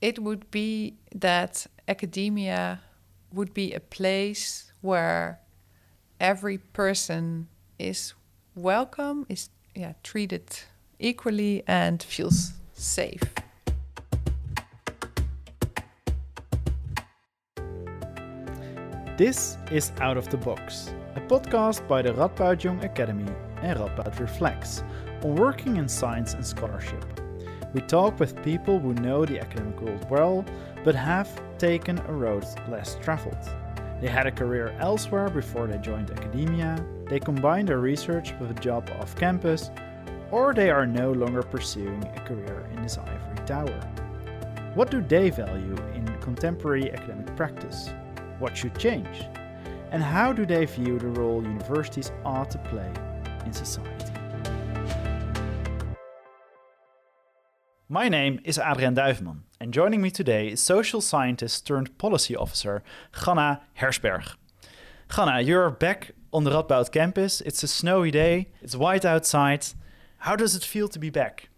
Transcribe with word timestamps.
it 0.00 0.18
would 0.18 0.50
be 0.50 0.94
that 1.14 1.66
academia 1.86 2.80
would 3.32 3.52
be 3.52 3.72
a 3.72 3.80
place 3.80 4.72
where 4.80 5.40
every 6.18 6.58
person 6.58 7.48
is 7.78 8.14
welcome, 8.54 9.26
is 9.28 9.50
yeah, 9.74 9.92
treated 10.02 10.60
equally, 10.98 11.62
and 11.66 12.02
feels 12.02 12.52
safe. 12.72 13.22
This 19.16 19.58
is 19.70 19.92
Out 20.00 20.16
of 20.16 20.30
the 20.30 20.38
Box, 20.38 20.94
a 21.14 21.20
podcast 21.20 21.86
by 21.86 22.00
the 22.00 22.12
Radboud 22.14 22.64
Young 22.64 22.82
Academy 22.82 23.30
and 23.60 23.78
Radboud 23.78 24.18
Reflects 24.18 24.82
on 25.22 25.34
working 25.34 25.76
in 25.76 25.88
science 25.88 26.32
and 26.32 26.46
scholarship. 26.46 27.19
We 27.72 27.80
talk 27.82 28.18
with 28.18 28.42
people 28.42 28.80
who 28.80 28.94
know 28.94 29.24
the 29.24 29.40
academic 29.40 29.80
world 29.80 30.10
well, 30.10 30.44
but 30.84 30.94
have 30.94 31.30
taken 31.58 31.98
a 31.98 32.12
road 32.12 32.44
less 32.68 32.96
traveled. 33.00 33.38
They 34.00 34.08
had 34.08 34.26
a 34.26 34.32
career 34.32 34.74
elsewhere 34.80 35.28
before 35.28 35.66
they 35.66 35.78
joined 35.78 36.10
academia, 36.10 36.84
they 37.06 37.20
combined 37.20 37.68
their 37.68 37.78
research 37.78 38.32
with 38.40 38.50
a 38.50 38.60
job 38.60 38.90
off 38.98 39.14
campus, 39.16 39.70
or 40.30 40.54
they 40.54 40.70
are 40.70 40.86
no 40.86 41.12
longer 41.12 41.42
pursuing 41.42 42.02
a 42.04 42.20
career 42.20 42.68
in 42.72 42.82
this 42.82 42.98
ivory 42.98 43.46
tower. 43.46 43.80
What 44.74 44.90
do 44.90 45.02
they 45.02 45.30
value 45.30 45.76
in 45.94 46.06
contemporary 46.20 46.92
academic 46.92 47.34
practice? 47.36 47.90
What 48.38 48.56
should 48.56 48.78
change? 48.78 49.26
And 49.90 50.02
how 50.02 50.32
do 50.32 50.46
they 50.46 50.64
view 50.66 50.98
the 50.98 51.08
role 51.08 51.42
universities 51.42 52.12
ought 52.24 52.50
to 52.52 52.58
play 52.58 52.92
in 53.44 53.52
society? 53.52 54.09
My 57.92 58.08
name 58.08 58.38
is 58.44 58.56
Adriaan 58.56 58.94
Duiveman, 58.94 59.40
and 59.60 59.74
joining 59.74 60.00
me 60.00 60.12
today 60.12 60.46
is 60.52 60.60
social 60.60 61.00
scientist 61.00 61.66
turned 61.66 61.98
policy 61.98 62.36
officer 62.36 62.84
Channah 63.24 63.62
Herschberg. 63.80 64.36
Ganna, 65.08 65.44
you're 65.44 65.70
back 65.70 66.12
on 66.32 66.44
the 66.44 66.52
Radboud 66.52 66.92
campus. 66.92 67.40
It's 67.40 67.64
a 67.64 67.66
snowy 67.66 68.12
day, 68.12 68.46
it's 68.62 68.76
white 68.76 69.04
outside. 69.04 69.66
How 70.18 70.36
does 70.36 70.54
it 70.54 70.62
feel 70.62 70.86
to 70.86 71.00
be 71.00 71.10
back? 71.10 71.48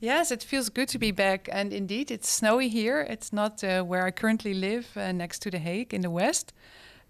Yes, 0.00 0.30
it 0.30 0.42
feels 0.42 0.70
good 0.70 0.88
to 0.88 0.98
be 0.98 1.10
back. 1.10 1.50
And 1.52 1.70
indeed, 1.70 2.10
it's 2.10 2.30
snowy 2.30 2.70
here. 2.70 3.02
It's 3.02 3.30
not 3.30 3.62
uh, 3.62 3.82
where 3.82 4.06
I 4.06 4.12
currently 4.12 4.54
live, 4.54 4.88
uh, 4.96 5.12
next 5.12 5.40
to 5.40 5.50
The 5.50 5.58
Hague 5.58 5.92
in 5.92 6.00
the 6.00 6.08
west. 6.08 6.54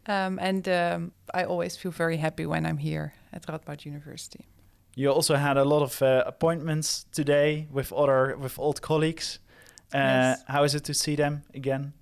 Um, 0.06 0.40
and 0.40 0.68
um, 0.68 1.12
I 1.32 1.44
always 1.44 1.76
feel 1.76 1.92
very 1.92 2.16
happy 2.16 2.44
when 2.44 2.66
I'm 2.66 2.78
here 2.78 3.14
at 3.32 3.46
Radboud 3.46 3.84
University. 3.84 4.46
You 4.98 5.12
also 5.12 5.36
had 5.36 5.58
a 5.58 5.64
lot 5.64 5.82
of 5.82 6.00
uh, 6.00 6.24
appointments 6.26 7.04
today 7.12 7.68
with 7.70 7.92
other 7.92 8.34
with 8.38 8.58
old 8.58 8.80
colleagues. 8.80 9.38
Uh, 9.94 9.98
yes. 9.98 10.42
How 10.48 10.64
is 10.64 10.74
it 10.74 10.84
to 10.84 10.94
see 10.94 11.16
them 11.16 11.42
again? 11.54 11.92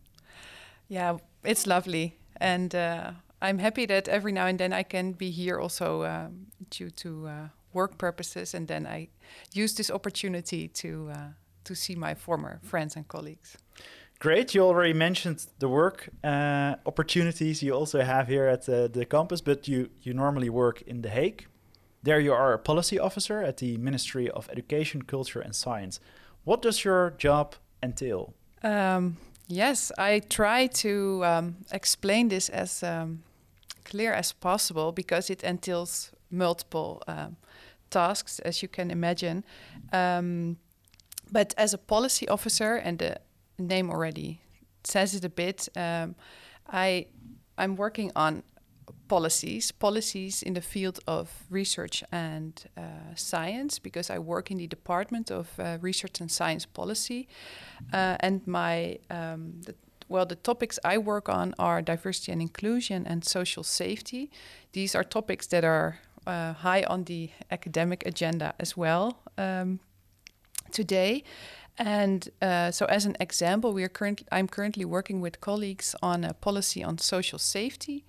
Yeah, 0.88 1.18
it's 1.42 1.66
lovely, 1.66 2.16
and 2.40 2.72
uh, 2.74 3.10
I'm 3.42 3.58
happy 3.58 3.86
that 3.86 4.08
every 4.08 4.32
now 4.32 4.46
and 4.46 4.58
then 4.58 4.72
I 4.72 4.84
can 4.84 5.12
be 5.12 5.30
here 5.30 5.58
also 5.58 6.04
um, 6.04 6.46
due 6.70 6.90
to 6.90 7.26
uh, 7.26 7.48
work 7.72 7.98
purposes, 7.98 8.54
and 8.54 8.68
then 8.68 8.86
I 8.86 9.08
use 9.52 9.74
this 9.74 9.90
opportunity 9.90 10.68
to 10.68 11.10
uh, 11.10 11.32
to 11.64 11.74
see 11.74 11.96
my 11.96 12.14
former 12.14 12.60
friends 12.62 12.96
and 12.96 13.08
colleagues. 13.08 13.56
Great. 14.20 14.54
You 14.54 14.62
already 14.62 14.94
mentioned 14.94 15.46
the 15.58 15.68
work 15.68 16.10
uh, 16.22 16.76
opportunities 16.86 17.60
you 17.60 17.74
also 17.74 18.02
have 18.02 18.28
here 18.28 18.46
at 18.46 18.66
the, 18.66 18.88
the 18.88 19.04
campus, 19.04 19.40
but 19.40 19.66
you 19.66 19.88
you 20.02 20.14
normally 20.14 20.48
work 20.48 20.82
in 20.86 21.02
The 21.02 21.10
Hague. 21.10 21.46
There, 22.04 22.20
you 22.20 22.34
are 22.34 22.52
a 22.52 22.58
policy 22.58 22.98
officer 22.98 23.40
at 23.40 23.56
the 23.56 23.78
Ministry 23.78 24.30
of 24.30 24.50
Education, 24.50 25.02
Culture, 25.02 25.40
and 25.40 25.54
Science. 25.54 26.00
What 26.44 26.60
does 26.60 26.84
your 26.84 27.14
job 27.16 27.54
entail? 27.82 28.34
Um, 28.62 29.16
yes, 29.48 29.90
I 29.96 30.20
try 30.20 30.66
to 30.66 31.24
um, 31.24 31.56
explain 31.72 32.28
this 32.28 32.50
as 32.50 32.82
um, 32.82 33.22
clear 33.86 34.12
as 34.12 34.32
possible 34.32 34.92
because 34.92 35.30
it 35.30 35.42
entails 35.42 36.12
multiple 36.30 37.02
um, 37.08 37.36
tasks, 37.88 38.38
as 38.40 38.60
you 38.60 38.68
can 38.68 38.90
imagine. 38.90 39.42
Um, 39.90 40.58
but 41.32 41.54
as 41.56 41.72
a 41.72 41.78
policy 41.78 42.28
officer, 42.28 42.74
and 42.74 42.98
the 42.98 43.16
name 43.58 43.88
already 43.88 44.42
says 44.82 45.14
it 45.14 45.24
a 45.24 45.30
bit, 45.30 45.70
um, 45.74 46.16
I 46.70 47.06
I'm 47.56 47.76
working 47.76 48.12
on 48.14 48.42
policies, 49.08 49.72
policies 49.72 50.42
in 50.42 50.54
the 50.54 50.60
field 50.60 51.00
of 51.06 51.44
research 51.50 52.04
and 52.10 52.64
uh, 52.76 53.14
science, 53.14 53.78
because 53.78 54.10
I 54.10 54.18
work 54.18 54.50
in 54.50 54.58
the 54.58 54.66
Department 54.66 55.30
of 55.30 55.48
uh, 55.58 55.78
Research 55.80 56.20
and 56.20 56.30
Science 56.30 56.66
Policy, 56.66 57.28
uh, 57.92 58.16
and 58.20 58.46
my 58.46 58.98
um, 59.10 59.60
the, 59.66 59.74
well, 60.08 60.26
the 60.26 60.36
topics 60.36 60.78
I 60.84 60.98
work 60.98 61.28
on 61.28 61.54
are 61.58 61.82
diversity 61.82 62.32
and 62.32 62.42
inclusion 62.42 63.06
and 63.06 63.24
social 63.24 63.62
safety. 63.62 64.30
These 64.72 64.94
are 64.94 65.04
topics 65.04 65.46
that 65.48 65.64
are 65.64 65.98
uh, 66.26 66.52
high 66.52 66.84
on 66.84 67.04
the 67.04 67.30
academic 67.50 68.06
agenda 68.06 68.54
as 68.58 68.76
well 68.76 69.18
um, 69.38 69.80
today. 70.70 71.24
And 71.76 72.28
uh, 72.40 72.70
so, 72.70 72.86
as 72.86 73.04
an 73.04 73.16
example, 73.18 73.72
we 73.72 73.82
are 73.82 73.88
current, 73.88 74.22
I'm 74.30 74.46
currently 74.46 74.84
working 74.84 75.20
with 75.20 75.40
colleagues 75.40 75.96
on 76.02 76.24
a 76.24 76.32
policy 76.32 76.84
on 76.84 76.98
social 76.98 77.38
safety. 77.38 78.04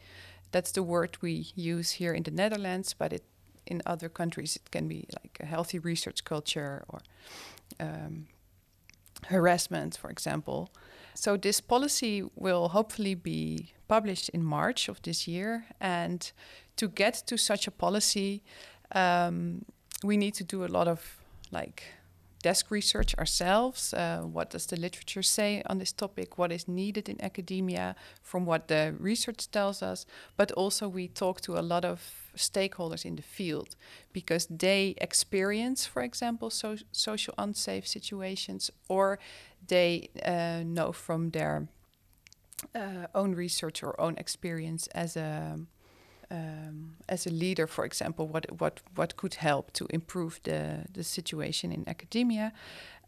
That's 0.51 0.71
the 0.71 0.83
word 0.83 1.17
we 1.21 1.47
use 1.55 1.91
here 1.91 2.13
in 2.13 2.23
the 2.23 2.31
Netherlands, 2.31 2.93
but 2.93 3.13
it, 3.13 3.23
in 3.65 3.81
other 3.85 4.09
countries 4.09 4.55
it 4.55 4.71
can 4.71 4.87
be 4.87 5.07
like 5.21 5.37
a 5.39 5.45
healthy 5.45 5.79
research 5.79 6.23
culture 6.23 6.83
or 6.87 6.99
um, 7.79 8.27
harassment, 9.27 9.97
for 9.97 10.09
example. 10.09 10.69
So 11.13 11.37
this 11.37 11.61
policy 11.61 12.23
will 12.35 12.69
hopefully 12.69 13.15
be 13.15 13.73
published 13.87 14.29
in 14.29 14.43
March 14.43 14.89
of 14.89 15.01
this 15.01 15.27
year, 15.27 15.65
and 15.79 16.31
to 16.75 16.87
get 16.87 17.23
to 17.27 17.37
such 17.37 17.67
a 17.67 17.71
policy, 17.71 18.43
um, 18.91 19.63
we 20.03 20.17
need 20.17 20.33
to 20.35 20.43
do 20.43 20.65
a 20.65 20.67
lot 20.67 20.87
of 20.87 21.23
like 21.51 21.83
desk 22.45 22.69
research 22.69 23.15
ourselves. 23.15 23.93
Uh, 23.93 24.21
what 24.35 24.51
does 24.51 24.65
the 24.67 24.75
literature 24.75 25.23
say 25.23 25.63
on 25.65 25.79
this 25.79 25.91
topic? 25.91 26.37
What 26.37 26.51
is 26.51 26.67
needed 26.67 27.09
in 27.09 27.17
academia 27.19 27.95
from 28.21 28.45
what 28.45 28.67
the 28.67 28.93
research 28.99 29.49
tells 29.49 29.81
us? 29.81 30.05
But 30.37 30.51
also, 30.51 30.87
we 30.87 31.07
talk 31.07 31.41
to 31.41 31.57
a 31.57 31.65
lot 31.73 31.83
of 31.85 31.99
stakeholders 32.37 33.03
in 33.05 33.15
the 33.15 33.23
field 33.23 33.75
because 34.13 34.45
they 34.49 34.93
experience, 35.01 35.87
for 35.87 36.03
example, 36.03 36.49
so 36.51 36.75
social 36.91 37.33
unsafe 37.37 37.87
situations 37.87 38.71
or 38.87 39.17
they 39.67 40.09
uh, 40.23 40.61
know 40.63 40.91
from 40.91 41.31
their 41.31 41.67
uh, 42.75 43.07
own 43.15 43.35
research 43.35 43.83
or 43.83 43.99
own 43.99 44.15
experience 44.17 44.87
as 44.93 45.17
a 45.17 45.59
um, 46.31 46.97
as 47.07 47.27
a 47.27 47.29
leader, 47.29 47.67
for 47.67 47.85
example, 47.85 48.27
what 48.27 48.45
what 48.59 48.81
what 48.95 49.15
could 49.15 49.35
help 49.35 49.71
to 49.73 49.85
improve 49.89 50.39
the 50.43 50.85
the 50.93 51.03
situation 51.03 51.71
in 51.71 51.87
academia, 51.87 52.51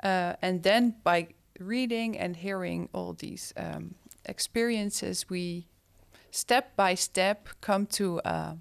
uh, 0.03 0.33
and 0.41 0.63
then 0.63 0.95
by 1.03 1.28
reading 1.59 2.17
and 2.17 2.35
hearing 2.35 2.89
all 2.94 3.13
these 3.13 3.53
um, 3.57 3.95
experiences, 4.25 5.29
we 5.29 5.67
step 6.31 6.75
by 6.75 6.95
step 6.95 7.50
come 7.61 7.85
to 7.85 8.19
uh, 8.22 8.53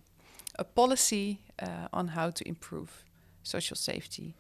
a 0.59 0.65
policy 0.65 1.41
uh, 1.63 1.89
on 1.93 2.09
how 2.09 2.31
to 2.31 2.49
improve 2.49 3.05
social 3.43 3.77
safety 3.77 4.35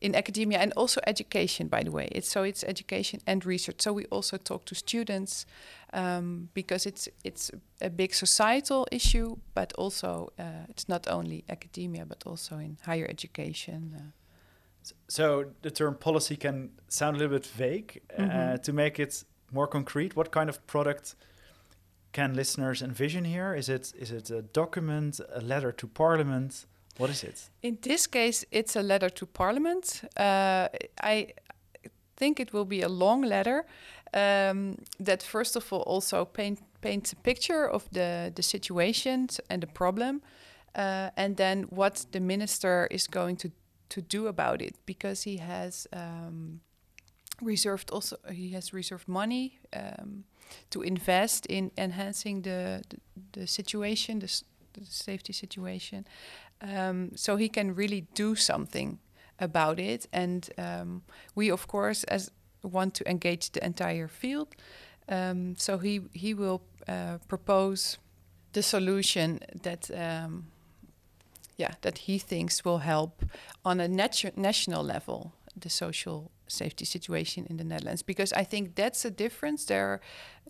in 0.00 0.14
academia 0.14 0.58
and 0.58 0.72
also 0.76 1.00
education 1.06 1.68
by 1.68 1.82
the 1.82 1.90
way 1.90 2.08
it's 2.12 2.28
so 2.28 2.42
it's 2.42 2.62
education 2.64 3.20
and 3.26 3.44
research 3.44 3.80
so 3.80 3.92
we 3.92 4.04
also 4.06 4.36
talk 4.36 4.64
to 4.64 4.74
students 4.74 5.46
um, 5.92 6.48
because 6.54 6.86
it's 6.86 7.08
it's 7.24 7.50
a 7.80 7.90
big 7.90 8.14
societal 8.14 8.86
issue 8.92 9.36
but 9.54 9.72
also 9.74 10.32
uh, 10.38 10.66
it's 10.68 10.88
not 10.88 11.08
only 11.08 11.44
academia 11.48 12.04
but 12.06 12.22
also 12.26 12.58
in 12.58 12.76
higher 12.84 13.06
education 13.08 13.94
uh. 13.96 14.92
so 15.08 15.46
the 15.62 15.70
term 15.70 15.94
policy 15.94 16.36
can 16.36 16.70
sound 16.88 17.16
a 17.16 17.18
little 17.18 17.36
bit 17.38 17.46
vague 17.46 18.00
mm 18.18 18.28
-hmm. 18.28 18.60
to 18.62 18.72
make 18.72 19.02
it 19.02 19.24
more 19.50 19.68
concrete 19.68 20.14
what 20.14 20.30
kind 20.30 20.48
of 20.48 20.58
product 20.66 21.16
can 22.12 22.34
listeners 22.34 22.82
envision 22.82 23.24
here 23.24 23.58
is 23.58 23.68
it 23.68 23.92
is 23.98 24.10
it 24.10 24.30
a 24.30 24.42
document 24.42 25.20
a 25.34 25.40
letter 25.40 25.72
to 25.72 25.86
parliament 25.86 26.66
what 26.98 27.10
is 27.10 27.22
it? 27.24 27.50
In 27.60 27.78
this 27.80 28.06
case, 28.06 28.44
it's 28.50 28.76
a 28.76 28.82
letter 28.82 29.10
to 29.10 29.26
Parliament. 29.26 30.02
Uh, 30.16 30.68
I 31.02 31.34
think 32.16 32.40
it 32.40 32.52
will 32.52 32.64
be 32.64 32.82
a 32.82 32.88
long 32.88 33.22
letter 33.22 33.64
um, 34.14 34.76
that, 35.04 35.22
first 35.22 35.56
of 35.56 35.72
all, 35.72 35.82
also 35.82 36.24
paint, 36.24 36.60
paints 36.80 37.12
a 37.12 37.16
picture 37.16 37.68
of 37.68 37.88
the, 37.92 38.32
the 38.34 38.42
situation 38.42 39.28
and 39.48 39.62
the 39.62 39.66
problem, 39.66 40.22
uh, 40.74 41.10
and 41.16 41.36
then 41.36 41.62
what 41.70 42.06
the 42.10 42.20
minister 42.20 42.88
is 42.90 43.06
going 43.06 43.36
to, 43.36 43.50
to 43.88 44.02
do 44.02 44.26
about 44.26 44.60
it, 44.60 44.74
because 44.86 45.22
he 45.22 45.38
has 45.38 45.86
um, 45.92 46.60
reserved 47.40 47.90
also 47.92 48.16
he 48.32 48.50
has 48.50 48.72
reserved 48.72 49.06
money 49.06 49.60
um, 49.72 50.24
to 50.70 50.82
invest 50.82 51.46
in 51.46 51.70
enhancing 51.76 52.42
the 52.42 52.82
the, 52.88 52.98
the 53.32 53.46
situation, 53.46 54.18
the, 54.18 54.42
the 54.72 54.84
safety 54.84 55.32
situation, 55.32 56.04
um, 56.60 57.10
so 57.14 57.36
he 57.36 57.48
can 57.48 57.74
really 57.74 58.06
do 58.14 58.34
something 58.34 58.98
about 59.38 59.78
it. 59.78 60.06
And 60.12 60.48
um, 60.58 61.02
we, 61.34 61.50
of 61.50 61.66
course, 61.66 62.04
as 62.04 62.30
want 62.62 62.94
to 62.94 63.08
engage 63.08 63.50
the 63.52 63.64
entire 63.64 64.08
field. 64.08 64.48
Um, 65.08 65.56
so 65.56 65.78
he 65.78 66.00
he 66.12 66.34
will 66.34 66.60
uh, 66.88 67.18
propose 67.28 67.98
the 68.52 68.62
solution 68.62 69.40
that 69.62 69.90
um, 69.90 70.46
yeah 71.56 71.74
that 71.80 71.98
he 71.98 72.18
thinks 72.18 72.64
will 72.64 72.78
help 72.78 73.24
on 73.64 73.80
a 73.80 73.88
natu- 73.88 74.36
national 74.36 74.84
level 74.84 75.32
the 75.60 75.70
social 75.70 76.30
safety 76.48 76.84
situation 76.84 77.46
in 77.50 77.56
the 77.56 77.64
Netherlands 77.64 78.02
because 78.02 78.32
I 78.32 78.44
think 78.44 78.74
that's 78.74 79.04
a 79.04 79.10
difference. 79.10 79.64
There, 79.64 80.00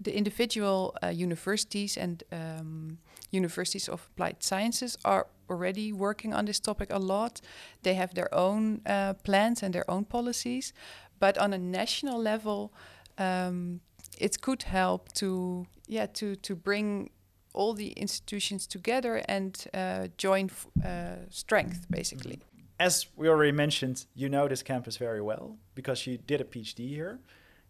the 0.00 0.16
individual 0.16 0.96
uh, 1.02 1.08
universities 1.08 1.96
and 1.96 2.22
um, 2.32 2.98
universities 3.30 3.88
of 3.88 4.08
applied 4.12 4.42
sciences 4.42 4.96
are 5.04 5.26
already 5.50 5.92
working 5.92 6.34
on 6.34 6.44
this 6.44 6.60
topic 6.60 6.92
a 6.92 6.98
lot. 6.98 7.40
They 7.82 7.94
have 7.94 8.14
their 8.14 8.32
own 8.34 8.80
uh, 8.86 9.14
plans 9.24 9.62
and 9.62 9.74
their 9.74 9.90
own 9.90 10.04
policies, 10.04 10.72
but 11.18 11.38
on 11.38 11.52
a 11.52 11.58
national 11.58 12.20
level, 12.20 12.72
um, 13.18 13.80
it 14.18 14.40
could 14.40 14.62
help 14.62 15.12
to 15.14 15.66
yeah 15.86 16.06
to 16.06 16.36
to 16.36 16.54
bring 16.54 17.10
all 17.54 17.74
the 17.74 17.92
institutions 17.96 18.66
together 18.66 19.22
and 19.28 19.66
uh, 19.74 20.08
join 20.16 20.50
uh, 20.84 21.16
strength 21.28 21.86
basically 21.90 22.40
as 22.78 23.06
we 23.16 23.28
already 23.28 23.52
mentioned, 23.52 24.06
you 24.14 24.28
know 24.28 24.48
this 24.48 24.62
campus 24.62 24.96
very 24.96 25.20
well 25.20 25.56
because 25.74 26.06
you 26.06 26.18
did 26.18 26.40
a 26.40 26.44
PhD 26.44 26.88
here. 26.88 27.18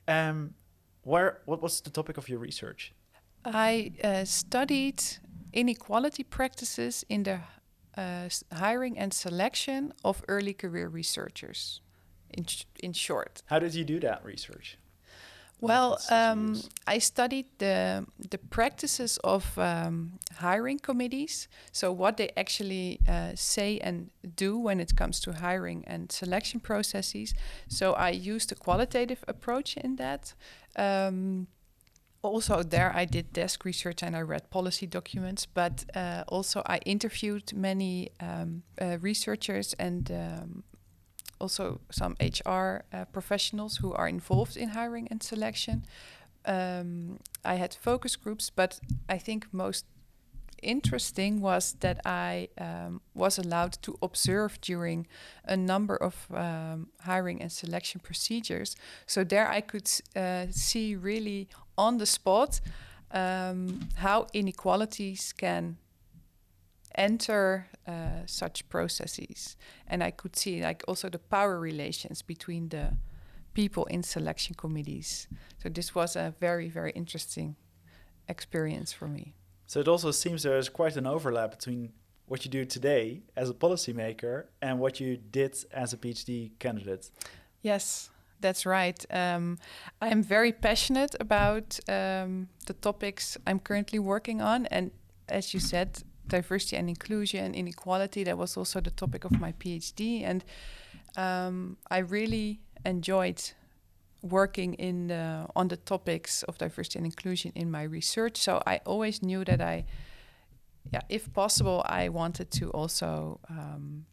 Um, 0.06 0.54
where 1.02 1.40
what 1.46 1.62
was 1.62 1.80
the 1.80 1.90
topic 1.90 2.18
of 2.18 2.28
your 2.28 2.38
research? 2.38 2.92
I 3.44 3.92
uh, 4.04 4.24
studied 4.24 5.02
inequality 5.52 6.24
practices 6.24 7.04
in 7.08 7.22
the 7.22 7.40
uh, 7.96 8.28
hiring 8.52 8.98
and 8.98 9.12
selection 9.12 9.92
of 10.04 10.22
early 10.28 10.54
career 10.54 10.88
researchers. 10.88 11.80
In 12.30 12.44
sh 12.44 12.64
in 12.82 12.92
short, 12.92 13.42
how 13.46 13.58
did 13.58 13.74
you 13.74 13.84
do 13.84 13.98
that 14.00 14.24
research? 14.24 14.78
Well, 15.60 15.98
um, 16.10 16.60
I 16.86 16.98
studied 16.98 17.46
the 17.58 18.06
the 18.30 18.38
practices 18.38 19.18
of 19.24 19.58
um, 19.58 20.18
hiring 20.36 20.78
committees. 20.78 21.48
So 21.72 21.92
what 21.92 22.16
they 22.16 22.30
actually 22.36 23.00
uh, 23.08 23.32
say 23.34 23.78
and 23.78 24.10
do 24.36 24.56
when 24.56 24.80
it 24.80 24.94
comes 24.96 25.20
to 25.20 25.32
hiring 25.32 25.84
and 25.86 26.12
selection 26.12 26.60
processes. 26.60 27.34
So 27.68 27.94
I 27.94 28.10
used 28.10 28.52
a 28.52 28.54
qualitative 28.54 29.24
approach 29.26 29.76
in 29.76 29.96
that. 29.96 30.34
Um, 30.76 31.48
also 32.22 32.62
there 32.62 32.92
I 32.94 33.04
did 33.04 33.32
desk 33.32 33.64
research 33.64 34.02
and 34.02 34.16
I 34.16 34.22
read 34.22 34.50
policy 34.50 34.86
documents, 34.86 35.46
but 35.46 35.84
uh, 35.94 36.24
also 36.28 36.62
I 36.66 36.78
interviewed 36.84 37.52
many 37.52 38.10
um, 38.20 38.62
uh, 38.80 38.98
researchers 39.00 39.74
and 39.78 40.10
um, 40.10 40.64
also 41.40 41.80
some 41.90 42.16
HR 42.20 42.84
uh, 42.92 43.04
professionals 43.12 43.78
who 43.78 43.92
are 43.92 44.08
involved 44.08 44.56
in 44.56 44.70
hiring 44.70 45.08
and 45.10 45.22
selection. 45.22 45.84
Um, 46.44 47.18
I 47.44 47.54
had 47.54 47.74
focus 47.74 48.16
groups, 48.16 48.50
but 48.50 48.80
I 49.08 49.18
think 49.18 49.46
most 49.52 49.84
interesting 50.62 51.40
was 51.40 51.74
that 51.80 52.00
I 52.04 52.48
um, 52.58 53.00
was 53.14 53.38
allowed 53.38 53.80
to 53.82 53.96
observe 54.02 54.60
during 54.60 55.06
a 55.44 55.56
number 55.56 55.96
of 55.96 56.26
um, 56.34 56.88
hiring 57.00 57.42
and 57.42 57.52
selection 57.52 58.00
procedures. 58.00 58.76
So 59.06 59.24
there 59.24 59.48
I 59.48 59.60
could 59.60 59.90
uh, 60.16 60.46
see 60.50 60.96
really 60.96 61.48
on 61.76 61.98
the 61.98 62.06
spot 62.06 62.60
um, 63.10 63.88
how 63.96 64.26
inequalities 64.32 65.32
can 65.32 65.76
enter 66.98 67.68
uh, 67.86 68.26
such 68.26 68.68
processes. 68.68 69.56
And 69.86 70.02
i 70.02 70.10
could 70.10 70.36
see 70.36 70.62
like 70.62 70.82
also 70.88 71.08
the 71.08 71.18
power 71.18 71.58
relations 71.58 72.22
between 72.22 72.68
the 72.68 72.96
people 73.54 73.84
in 73.86 74.02
selection 74.02 74.54
committees. 74.54 75.28
So 75.62 75.68
this 75.68 75.94
was 75.94 76.16
a 76.16 76.34
very 76.40 76.68
very 76.68 76.92
interesting 76.92 77.56
experience 78.28 78.92
for 78.92 79.08
me. 79.08 79.34
So 79.66 79.80
it 79.80 79.88
also 79.88 80.10
seems 80.10 80.42
there's 80.42 80.68
quite 80.68 80.96
an 80.96 81.06
overlap 81.06 81.50
between 81.50 81.92
what 82.26 82.44
you 82.44 82.50
do 82.50 82.64
today 82.64 83.22
as 83.36 83.48
a 83.48 83.54
policymaker 83.54 84.44
and 84.60 84.78
what 84.78 85.00
you 85.00 85.16
did 85.16 85.56
as 85.72 85.92
a 85.92 85.96
phd 85.96 86.58
candidate. 86.58 87.10
Yes 87.62 88.10
that's 88.40 88.64
right. 88.66 89.04
Um, 89.10 89.58
I'm 90.00 90.22
very 90.22 90.52
passionate 90.52 91.14
about 91.20 91.78
um, 91.88 92.48
the 92.66 92.74
topics 92.74 93.36
I'm 93.46 93.58
currently 93.58 93.98
working 93.98 94.40
on, 94.40 94.66
and 94.66 94.90
as 95.28 95.52
you 95.52 95.60
said, 95.60 96.02
diversity 96.28 96.76
and 96.76 96.88
inclusion, 96.88 97.54
inequality. 97.54 98.24
That 98.24 98.38
was 98.38 98.56
also 98.56 98.80
the 98.80 98.90
topic 98.90 99.24
of 99.24 99.40
my 99.40 99.52
PhD, 99.52 100.22
and 100.24 100.44
um, 101.16 101.76
I 101.90 101.98
really 101.98 102.60
enjoyed 102.84 103.42
working 104.22 104.74
in 104.74 105.08
the, 105.08 105.46
on 105.54 105.68
the 105.68 105.76
topics 105.76 106.42
of 106.44 106.58
diversity 106.58 106.98
and 106.98 107.06
inclusion 107.06 107.52
in 107.54 107.70
my 107.70 107.82
research. 107.82 108.36
So 108.36 108.62
I 108.66 108.80
always 108.84 109.22
knew 109.22 109.44
that 109.44 109.60
I, 109.60 109.84
yeah, 110.92 111.00
if 111.08 111.32
possible, 111.32 111.82
I 111.86 112.08
wanted 112.08 112.50
to 112.52 112.70
also 112.70 113.40
um, 113.48 114.06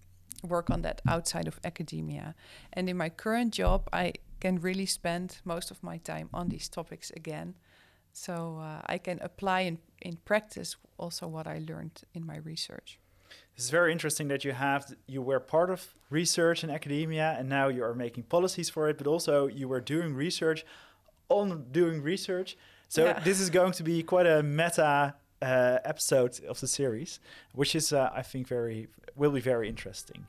work 0.43 0.69
on 0.69 0.81
that 0.83 1.01
outside 1.07 1.47
of 1.47 1.59
academia. 1.63 2.35
And 2.73 2.89
in 2.89 2.97
my 2.97 3.09
current 3.09 3.53
job, 3.53 3.89
I 3.91 4.13
can 4.39 4.59
really 4.59 4.85
spend 4.85 5.39
most 5.43 5.71
of 5.71 5.81
my 5.81 5.97
time 5.97 6.29
on 6.33 6.49
these 6.49 6.69
topics 6.69 7.11
again. 7.15 7.55
So 8.15 8.59
uh, 8.61 8.81
I 8.85 8.97
can 8.97 9.19
apply 9.21 9.61
in, 9.61 9.77
in 10.01 10.15
practice 10.23 10.77
also 10.97 11.27
what 11.27 11.47
I 11.47 11.59
learned 11.67 12.01
in 12.13 12.25
my 12.25 12.37
research. 12.37 12.97
It's 13.57 13.69
very 13.69 13.91
interesting 13.91 14.29
that 14.29 14.45
you 14.45 14.53
have 14.53 14.95
you 15.05 15.21
were 15.21 15.39
part 15.41 15.69
of 15.69 15.93
research 16.09 16.63
in 16.63 16.69
academia 16.69 17.35
and 17.37 17.49
now 17.49 17.67
you 17.67 17.83
are 17.83 17.93
making 17.93 18.23
policies 18.23 18.69
for 18.69 18.87
it, 18.89 18.97
but 18.97 19.05
also 19.05 19.47
you 19.47 19.67
were 19.67 19.81
doing 19.81 20.13
research 20.13 20.65
on 21.27 21.65
doing 21.71 22.01
research. 22.01 22.57
So 22.87 23.05
yeah. 23.05 23.19
this 23.19 23.41
is 23.41 23.49
going 23.49 23.73
to 23.73 23.83
be 23.83 24.01
quite 24.01 24.27
a 24.27 24.41
meta 24.41 25.15
uh, 25.41 25.79
episode 25.83 26.39
of 26.45 26.61
the 26.61 26.67
series, 26.67 27.19
which 27.53 27.75
is 27.75 27.91
uh, 27.91 28.11
I 28.15 28.21
think 28.21 28.47
very 28.47 28.87
will 29.17 29.31
be 29.31 29.41
very 29.41 29.67
interesting. 29.67 30.27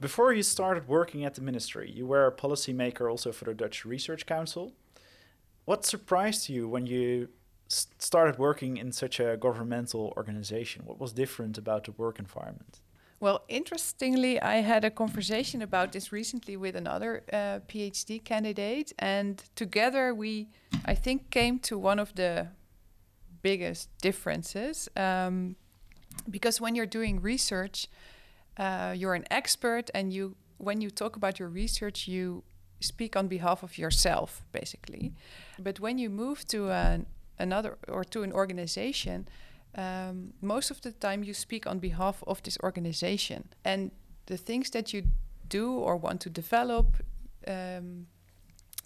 Before 0.00 0.32
you 0.32 0.44
started 0.44 0.86
working 0.86 1.24
at 1.24 1.34
the 1.34 1.40
ministry, 1.40 1.90
you 1.90 2.06
were 2.06 2.26
a 2.26 2.32
policymaker 2.32 3.10
also 3.10 3.32
for 3.32 3.46
the 3.46 3.54
Dutch 3.54 3.84
Research 3.84 4.26
Council. 4.26 4.72
What 5.64 5.84
surprised 5.84 6.48
you 6.48 6.68
when 6.68 6.86
you 6.86 7.28
started 7.68 8.38
working 8.38 8.76
in 8.76 8.92
such 8.92 9.18
a 9.20 9.36
governmental 9.36 10.14
organization? 10.16 10.82
What 10.86 11.00
was 11.00 11.12
different 11.12 11.58
about 11.58 11.84
the 11.84 11.92
work 11.92 12.18
environment? 12.18 12.80
Well, 13.20 13.42
interestingly, 13.48 14.40
I 14.40 14.56
had 14.56 14.84
a 14.84 14.90
conversation 14.90 15.60
about 15.62 15.90
this 15.90 16.12
recently 16.12 16.56
with 16.56 16.76
another 16.76 17.24
uh, 17.32 17.58
PhD 17.68 18.22
candidate, 18.22 18.92
and 19.00 19.42
together 19.56 20.14
we, 20.14 20.48
I 20.84 20.94
think, 20.94 21.30
came 21.30 21.58
to 21.60 21.76
one 21.76 21.98
of 21.98 22.14
the 22.14 22.48
biggest 23.42 23.88
differences. 24.00 24.88
Um, 24.96 25.56
because 26.30 26.60
when 26.60 26.76
you're 26.76 26.86
doing 26.86 27.20
research, 27.20 27.88
uh, 28.58 28.92
you're 28.96 29.14
an 29.14 29.24
expert 29.30 29.90
and 29.94 30.12
you 30.12 30.36
when 30.58 30.80
you 30.80 30.90
talk 30.90 31.16
about 31.16 31.38
your 31.38 31.48
research 31.48 32.08
you 32.08 32.42
speak 32.80 33.16
on 33.16 33.28
behalf 33.28 33.62
of 33.62 33.78
yourself 33.78 34.44
basically. 34.52 35.12
But 35.58 35.80
when 35.80 35.98
you 35.98 36.10
move 36.10 36.46
to 36.48 36.70
an, 36.70 37.06
another 37.38 37.78
or 37.88 38.04
to 38.04 38.22
an 38.22 38.32
organization 38.32 39.28
um, 39.74 40.32
most 40.40 40.70
of 40.70 40.80
the 40.80 40.92
time 40.92 41.22
you 41.22 41.34
speak 41.34 41.66
on 41.66 41.78
behalf 41.78 42.22
of 42.26 42.42
this 42.42 42.58
organization. 42.62 43.48
And 43.64 43.90
the 44.26 44.36
things 44.36 44.70
that 44.70 44.92
you 44.92 45.04
do 45.48 45.72
or 45.72 45.96
want 45.96 46.20
to 46.22 46.30
develop 46.30 46.96
um, 47.46 48.06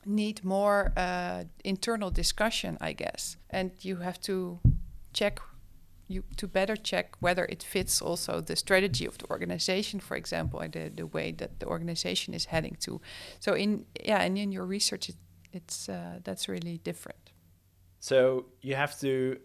need 0.04 0.44
more 0.44 0.92
uh, 0.96 1.44
internal 1.64 2.10
discussion 2.10 2.76
i 2.80 2.92
guess. 2.92 3.36
And 3.50 3.72
you 3.80 3.96
have 3.96 4.20
to 4.22 4.60
check 5.12 5.40
you 6.12 6.24
to 6.36 6.46
better 6.46 6.76
check 6.76 7.16
whether 7.20 7.44
it 7.46 7.62
fits 7.62 8.02
also 8.02 8.40
the 8.40 8.56
strategy 8.56 9.06
of 9.06 9.18
the 9.18 9.28
organization, 9.30 10.00
for 10.00 10.16
example, 10.16 10.60
and 10.60 10.72
the, 10.72 10.90
the 10.94 11.06
way 11.06 11.32
that 11.32 11.60
the 11.60 11.66
organization 11.66 12.34
is 12.34 12.46
heading 12.46 12.76
to. 12.80 13.00
So 13.40 13.54
in 13.54 13.86
yeah, 14.04 14.20
and 14.22 14.38
in 14.38 14.52
your 14.52 14.66
research, 14.66 15.08
it, 15.08 15.16
it's 15.52 15.88
uh, 15.88 16.20
that's 16.24 16.48
really 16.48 16.78
different. 16.78 17.32
So 18.00 18.46
you 18.60 18.74
have 18.74 18.98
to 19.00 19.38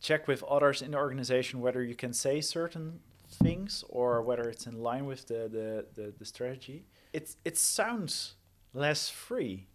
check 0.00 0.28
with 0.28 0.42
others 0.44 0.82
in 0.82 0.90
the 0.90 0.98
organization 0.98 1.60
whether 1.60 1.82
you 1.82 1.94
can 1.94 2.12
say 2.12 2.40
certain 2.40 3.00
things 3.42 3.84
or 3.88 4.22
whether 4.22 4.48
it's 4.48 4.66
in 4.66 4.82
line 4.82 5.06
with 5.06 5.26
the 5.26 5.48
the, 5.48 5.86
the, 5.94 6.12
the 6.18 6.24
strategy. 6.24 6.84
It 7.12 7.36
it 7.44 7.56
sounds 7.56 8.36
less 8.72 9.08
free. 9.08 9.66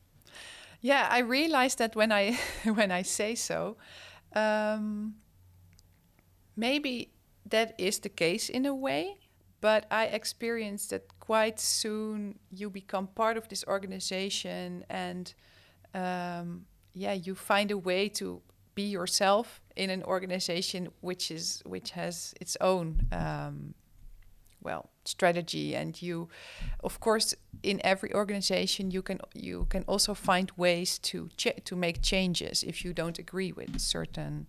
Yeah, 0.82 1.08
I 1.10 1.20
realized 1.20 1.78
that 1.78 1.96
when 1.96 2.12
I 2.12 2.38
when 2.64 2.92
I 2.92 3.04
say 3.04 3.36
so. 3.36 3.78
Um, 4.34 5.16
maybe 6.62 7.10
that 7.50 7.74
is 7.78 8.00
the 8.00 8.10
case 8.10 8.48
in 8.48 8.66
a 8.66 8.76
way, 8.76 9.18
but 9.62 9.86
I 9.90 10.06
experienced 10.06 10.92
that 10.92 11.04
quite 11.20 11.60
soon 11.60 12.40
you 12.52 12.70
become 12.70 13.08
part 13.08 13.36
of 13.36 13.48
this 13.50 13.66
organization 13.68 14.86
and 14.90 15.34
um, 15.94 16.66
yeah, 16.94 17.14
you 17.14 17.34
find 17.36 17.72
a 17.72 17.78
way 17.78 18.10
to 18.10 18.42
be 18.76 18.84
yourself 18.84 19.62
in 19.76 19.90
an 19.90 20.04
organization 20.04 20.90
which 21.02 21.32
is 21.32 21.62
which 21.66 21.92
has 21.92 22.34
its 22.40 22.56
own 22.62 23.08
um, 23.12 23.74
well 24.62 24.84
strategy. 25.04 25.76
And 25.76 26.00
you 26.02 26.30
of 26.84 27.00
course 27.00 27.36
in 27.64 27.82
every 27.84 28.14
organization 28.14 28.92
you 28.92 29.02
can 29.02 29.20
you 29.34 29.66
can 29.70 29.84
also 29.88 30.14
find 30.14 30.52
ways 30.58 31.00
to 31.10 31.30
to 31.70 31.76
make 31.76 31.98
changes 32.02 32.64
if 32.64 32.86
you 32.86 32.94
don't 32.94 33.20
agree 33.20 33.52
with 33.52 33.80
certain 33.80 34.48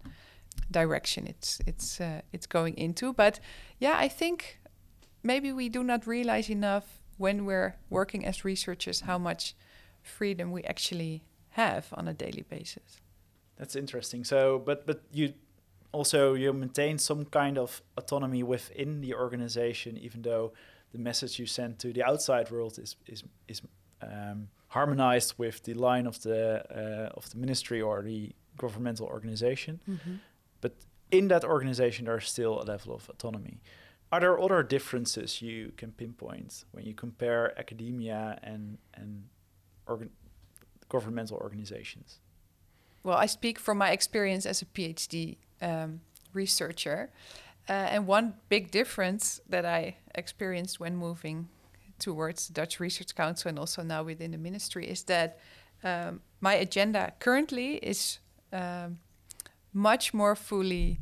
direction 0.71 1.27
it's 1.27 1.61
it's 1.67 2.01
uh, 2.01 2.21
it's 2.33 2.47
going 2.47 2.77
into 2.77 3.13
but 3.13 3.41
yeah 3.79 3.95
i 3.97 4.09
think 4.09 4.61
maybe 5.23 5.53
we 5.53 5.69
do 5.69 5.83
not 5.83 6.07
realize 6.07 6.51
enough 6.51 7.01
when 7.19 7.45
we're 7.45 7.77
working 7.91 8.25
as 8.25 8.45
researchers 8.45 9.01
how 9.01 9.19
much 9.19 9.55
freedom 10.03 10.51
we 10.51 10.63
actually 10.65 11.23
have 11.51 11.87
on 11.93 12.09
a 12.09 12.15
daily 12.15 12.45
basis 12.49 13.01
that's 13.59 13.77
interesting 13.77 14.25
so 14.25 14.59
but 14.65 14.87
but 14.87 15.03
you 15.13 15.33
also 15.93 16.35
you 16.35 16.53
maintain 16.53 16.99
some 16.99 17.25
kind 17.27 17.59
of 17.59 17.83
autonomy 17.97 18.43
within 18.43 19.01
the 19.01 19.15
organization, 19.15 19.97
even 19.99 20.23
though 20.23 20.53
the 20.93 20.99
message 20.99 21.39
you 21.39 21.47
send 21.47 21.79
to 21.79 21.93
the 21.93 22.03
outside 22.03 22.51
world 22.51 22.79
is 22.79 22.97
is 23.07 23.23
is 23.47 23.63
um, 24.03 24.49
harmonized 24.69 25.35
with 25.39 25.63
the 25.65 25.75
line 25.75 26.07
of 26.07 26.21
the 26.23 26.65
uh, 26.71 27.17
of 27.17 27.31
the 27.31 27.37
ministry 27.37 27.81
or 27.81 28.03
the 28.03 28.33
governmental 28.57 29.07
organization. 29.07 29.81
Mm-hmm. 29.89 30.15
But 30.63 30.73
in 31.11 31.29
that 31.29 31.45
organization, 31.45 32.07
there's 32.07 32.31
still 32.31 32.63
a 32.63 32.65
level 32.65 32.95
of 32.95 33.11
autonomy. 33.11 33.61
Are 34.11 34.21
there 34.21 34.41
other 34.41 34.63
differences 34.63 35.43
you 35.43 35.73
can 35.77 35.93
pinpoint 35.93 36.65
when 36.73 36.85
you 36.87 36.95
compare 36.95 37.59
academia 37.59 38.39
and 38.43 38.79
and 38.95 39.25
organ 39.87 40.11
governmental 40.89 41.37
organizations? 41.37 42.21
Well, 43.03 43.19
I 43.19 43.27
speak 43.27 43.59
from 43.59 43.79
my 43.79 43.91
experience 43.91 44.47
as 44.47 44.63
a 44.63 44.67
PhD 44.67 45.37
um, 45.61 46.01
researcher. 46.33 47.11
Uh, 47.69 47.73
and 47.73 48.07
one 48.07 48.35
big 48.49 48.71
difference 48.71 49.41
that 49.49 49.65
I 49.65 49.97
experienced 50.15 50.81
when 50.81 50.97
moving 50.97 51.49
towards 51.99 52.49
the 52.49 52.53
Dutch 52.53 52.81
Research 52.81 53.15
Council 53.15 53.49
and 53.49 53.59
also 53.59 53.83
now 53.83 54.03
within 54.03 54.33
the 54.33 54.39
ministry 54.39 54.87
is 54.87 55.05
that 55.05 55.39
um, 55.85 56.21
my 56.41 56.55
agenda 56.55 57.13
currently 57.21 57.77
is 57.77 58.19
um, 58.53 58.99
much 59.73 60.15
more 60.15 60.35
fully 60.35 61.01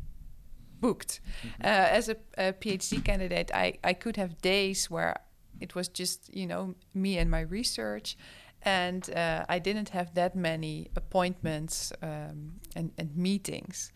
booked. 0.80 1.20
Mm-hmm. 1.42 1.62
Uh, 1.62 1.98
as 1.98 2.08
a, 2.08 2.16
a, 2.38 2.52
PhD 2.52 3.04
candidate, 3.04 3.50
I, 3.52 3.78
I 3.84 3.92
could 3.92 4.16
have 4.16 4.40
days 4.40 4.90
where 4.90 5.16
it 5.60 5.74
was 5.74 5.88
just, 5.88 6.34
you 6.34 6.46
know, 6.46 6.74
me 6.94 7.18
and 7.18 7.30
my 7.30 7.40
research. 7.40 8.16
And 8.62 9.08
uh, 9.14 9.44
I 9.48 9.58
didn't 9.58 9.90
have 9.90 10.14
that 10.14 10.34
many 10.34 10.90
appointments 10.94 11.92
um, 12.02 12.60
and, 12.76 12.92
and 12.98 13.16
meetings 13.16 13.90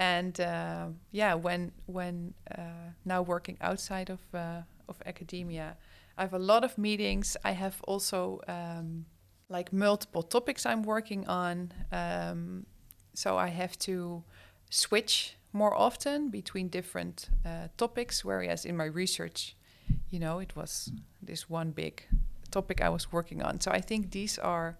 and 0.00 0.40
uh, 0.40 0.86
yeah, 1.12 1.34
when 1.34 1.72
when 1.86 2.32
uh, 2.56 2.92
now 3.04 3.22
working 3.22 3.58
outside 3.60 4.08
of 4.10 4.20
uh, 4.34 4.62
of 4.88 5.00
academia, 5.04 5.76
I 6.16 6.22
have 6.22 6.32
a 6.32 6.38
lot 6.38 6.64
of 6.64 6.78
meetings. 6.78 7.36
I 7.44 7.52
have 7.52 7.76
also 7.84 8.40
um, 8.48 9.04
like 9.50 9.72
multiple 9.72 10.22
topics 10.22 10.64
I'm 10.64 10.82
working 10.82 11.26
on, 11.26 11.72
um, 11.92 12.66
so 13.14 13.36
I 13.36 13.48
have 13.48 13.78
to 13.80 14.24
switch 14.70 15.36
more 15.52 15.76
often 15.76 16.30
between 16.30 16.68
different 16.68 17.28
uh, 17.44 17.68
topics. 17.76 18.24
Whereas 18.24 18.64
in 18.64 18.76
my 18.76 18.84
research, 18.84 19.56
you 20.10 20.18
know, 20.18 20.38
it 20.38 20.54
was 20.56 20.92
this 21.22 21.50
one 21.50 21.70
big 21.70 22.04
topic 22.50 22.80
I 22.80 22.88
was 22.88 23.12
working 23.12 23.42
on. 23.42 23.60
So 23.60 23.70
I 23.70 23.80
think 23.80 24.10
these 24.10 24.38
are 24.38 24.78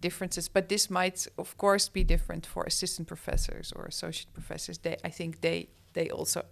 differences, 0.00 0.48
but 0.48 0.68
this 0.68 0.90
might, 0.90 1.26
of 1.38 1.56
course, 1.56 1.88
be 1.88 2.04
different 2.04 2.46
for 2.46 2.64
assistant 2.64 3.08
professors 3.08 3.72
or 3.74 3.84
associate 3.86 4.32
professors. 4.32 4.78
They, 4.78 4.96
I 5.04 5.10
think, 5.10 5.40
they 5.40 5.68
they 5.94 6.08
also 6.08 6.42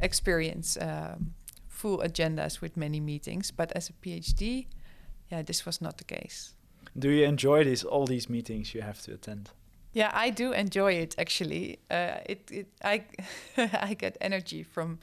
experience 0.00 0.76
um, 0.80 1.34
full 1.68 1.98
agendas 1.98 2.60
with 2.60 2.76
many 2.76 3.00
meetings. 3.00 3.52
But 3.52 3.72
as 3.72 3.90
a 3.90 3.92
PhD, 3.92 4.66
yeah, 5.30 5.42
this 5.42 5.64
was 5.64 5.80
not 5.80 5.98
the 5.98 6.04
case. 6.04 6.54
Do 6.98 7.08
you 7.08 7.24
enjoy 7.24 7.64
these 7.64 7.84
all 7.84 8.06
these 8.06 8.28
meetings 8.28 8.74
you 8.74 8.82
have 8.82 9.00
to 9.02 9.14
attend? 9.14 9.50
Yeah, 9.92 10.10
I 10.14 10.30
do 10.30 10.52
enjoy 10.52 10.92
it 10.94 11.14
actually. 11.18 11.78
Uh, 11.90 12.18
it, 12.26 12.50
it 12.50 12.68
I 12.82 13.04
I 13.56 13.94
get 13.94 14.16
energy 14.20 14.62
from 14.62 14.98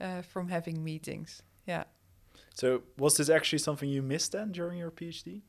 uh, 0.00 0.22
from 0.22 0.48
having 0.48 0.82
meetings. 0.84 1.42
Yeah. 1.66 1.84
So 2.54 2.82
was 2.98 3.16
this 3.16 3.28
actually 3.28 3.58
something 3.58 3.88
you 3.88 4.02
missed 4.02 4.32
then 4.32 4.52
during 4.52 4.78
your 4.78 4.90
PhD? 4.90 5.42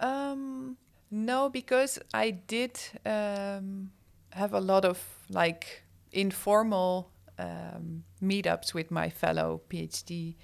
Um, 0.00 0.76
no, 1.10 1.48
because 1.48 1.98
I 2.12 2.30
did 2.30 2.78
um, 3.06 3.90
have 4.30 4.52
a 4.52 4.60
lot 4.60 4.84
of 4.84 5.02
like 5.30 5.82
informal 6.12 7.10
um, 7.38 8.04
meetups 8.22 8.74
with 8.74 8.90
my 8.90 9.08
fellow 9.10 9.60
PhD 9.68 10.36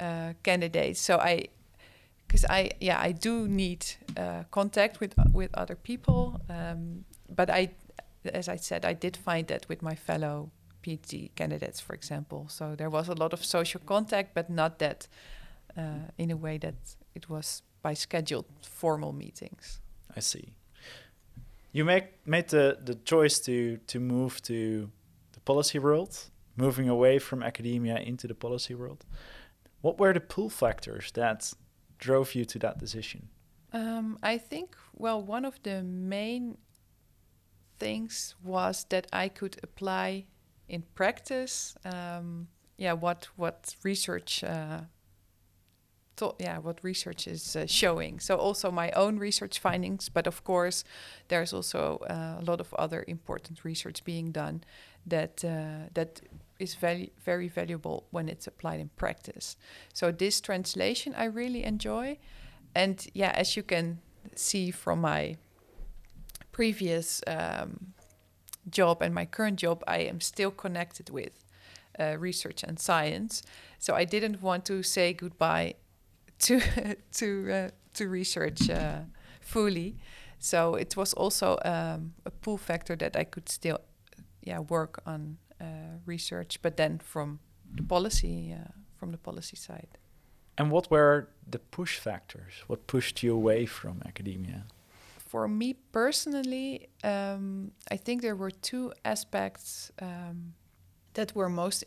uh, 0.00 0.32
candidates. 0.42 1.00
So 1.00 1.18
I, 1.18 1.48
because 2.34 2.50
I 2.50 2.70
yeah 2.80 2.98
I 3.08 3.12
do 3.12 3.46
need 3.46 3.86
uh, 4.16 4.42
contact 4.50 4.98
with 5.00 5.14
with 5.32 5.50
other 5.54 5.76
people, 5.76 6.40
um, 6.48 7.04
but 7.28 7.48
I, 7.48 7.70
as 8.24 8.48
I 8.48 8.56
said, 8.56 8.84
I 8.84 8.92
did 8.92 9.16
find 9.16 9.46
that 9.46 9.68
with 9.68 9.82
my 9.82 9.94
fellow 9.94 10.50
PhD 10.82 11.30
candidates, 11.36 11.80
for 11.80 11.94
example. 11.94 12.46
So 12.48 12.74
there 12.74 12.90
was 12.90 13.08
a 13.08 13.14
lot 13.14 13.32
of 13.32 13.44
social 13.44 13.80
contact, 13.86 14.34
but 14.34 14.50
not 14.50 14.78
that 14.78 15.08
uh, 15.78 16.10
in 16.18 16.32
a 16.32 16.36
way 16.36 16.58
that 16.58 16.96
it 17.14 17.28
was 17.28 17.62
by 17.82 17.94
scheduled 17.94 18.46
formal 18.62 19.12
meetings. 19.12 19.80
I 20.16 20.20
see. 20.20 20.54
You 21.72 21.84
make 21.84 22.04
made 22.26 22.48
the, 22.48 22.78
the 22.84 22.96
choice 23.04 23.38
to 23.44 23.78
to 23.86 24.00
move 24.00 24.42
to 24.42 24.90
the 25.32 25.40
policy 25.44 25.78
world, 25.78 26.30
moving 26.56 26.88
away 26.88 27.20
from 27.20 27.42
academia 27.42 27.96
into 27.96 28.26
the 28.26 28.34
policy 28.34 28.74
world. 28.74 29.04
What 29.82 29.98
were 29.98 30.14
the 30.14 30.20
pull 30.20 30.50
factors 30.50 31.12
that 31.12 31.54
drove 32.04 32.34
you 32.34 32.44
to 32.44 32.58
that 32.58 32.78
decision? 32.78 33.28
Um, 33.72 34.18
I 34.22 34.38
think 34.38 34.76
well, 34.92 35.20
one 35.22 35.44
of 35.44 35.56
the 35.62 35.82
main 35.82 36.56
things 37.78 38.34
was 38.42 38.86
that 38.88 39.06
I 39.12 39.28
could 39.28 39.56
apply 39.62 40.26
in 40.68 40.82
practice. 40.94 41.74
Um, 41.84 42.48
yeah, 42.76 42.92
what 42.92 43.28
what 43.36 43.74
research 43.82 44.44
uh, 44.44 44.82
yeah 46.38 46.58
what 46.58 46.78
research 46.82 47.26
is 47.26 47.56
uh, 47.56 47.66
showing 47.66 48.20
so 48.20 48.36
also 48.36 48.70
my 48.70 48.90
own 48.92 49.18
research 49.18 49.58
findings 49.58 50.08
but 50.08 50.26
of 50.26 50.44
course 50.44 50.84
there's 51.28 51.52
also 51.52 51.98
uh, 52.08 52.36
a 52.40 52.44
lot 52.44 52.60
of 52.60 52.72
other 52.74 53.04
important 53.08 53.64
research 53.64 54.04
being 54.04 54.30
done 54.32 54.62
that 55.06 55.44
uh, 55.44 55.88
that 55.94 56.20
is 56.58 56.74
very 56.74 57.12
very 57.24 57.48
valuable 57.48 58.06
when 58.10 58.28
it's 58.28 58.46
applied 58.46 58.80
in 58.80 58.90
practice. 58.96 59.56
So 59.92 60.10
this 60.12 60.40
translation 60.40 61.14
i 61.16 61.24
really 61.24 61.64
enjoy. 61.64 62.18
And 62.74 63.06
yeah 63.14 63.32
as 63.34 63.56
you 63.56 63.62
can 63.62 64.00
see 64.34 64.70
from 64.70 65.00
my 65.00 65.36
previous 66.52 67.22
um, 67.26 67.94
job 68.70 69.02
and 69.02 69.14
my 69.14 69.26
current 69.26 69.58
job 69.58 69.82
i 69.86 69.98
am 69.98 70.20
still 70.20 70.50
connected 70.50 71.10
with 71.10 71.44
uh, 71.98 72.16
research 72.18 72.62
and 72.62 72.78
science. 72.78 73.42
So 73.78 73.94
i 73.94 74.04
didn't 74.04 74.42
want 74.42 74.64
to 74.66 74.82
say 74.82 75.12
goodbye 75.12 75.74
to 76.40 76.60
to 77.12 77.52
uh, 77.52 77.68
to 77.94 78.08
research 78.08 78.68
uh, 78.70 79.00
fully. 79.40 79.96
So 80.38 80.74
it 80.74 80.96
was 80.96 81.14
also 81.14 81.58
um, 81.64 82.14
a 82.26 82.30
pull 82.30 82.58
factor 82.58 82.96
that 82.96 83.16
I 83.16 83.24
could 83.24 83.48
still, 83.48 83.78
yeah, 84.42 84.58
work 84.58 85.00
on 85.06 85.38
research, 86.06 86.60
but 86.62 86.76
then 86.76 86.98
from 86.98 87.40
the 87.74 87.82
policy 87.82 88.52
uh, 88.52 88.70
from 88.96 89.10
the 89.10 89.18
policy 89.18 89.56
side. 89.56 89.98
And 90.56 90.70
what 90.70 90.90
were 90.90 91.28
the 91.50 91.58
push 91.58 91.98
factors? 91.98 92.52
What 92.68 92.86
pushed 92.86 93.22
you 93.22 93.34
away 93.34 93.66
from 93.66 94.02
academia? 94.06 94.64
For 95.18 95.48
me 95.48 95.74
personally, 95.92 96.88
um, 97.02 97.72
I 97.90 97.96
think 97.96 98.22
there 98.22 98.36
were 98.36 98.52
two 98.52 98.92
aspects 99.04 99.90
um, 100.00 100.54
that 101.14 101.34
were 101.34 101.48
most 101.48 101.84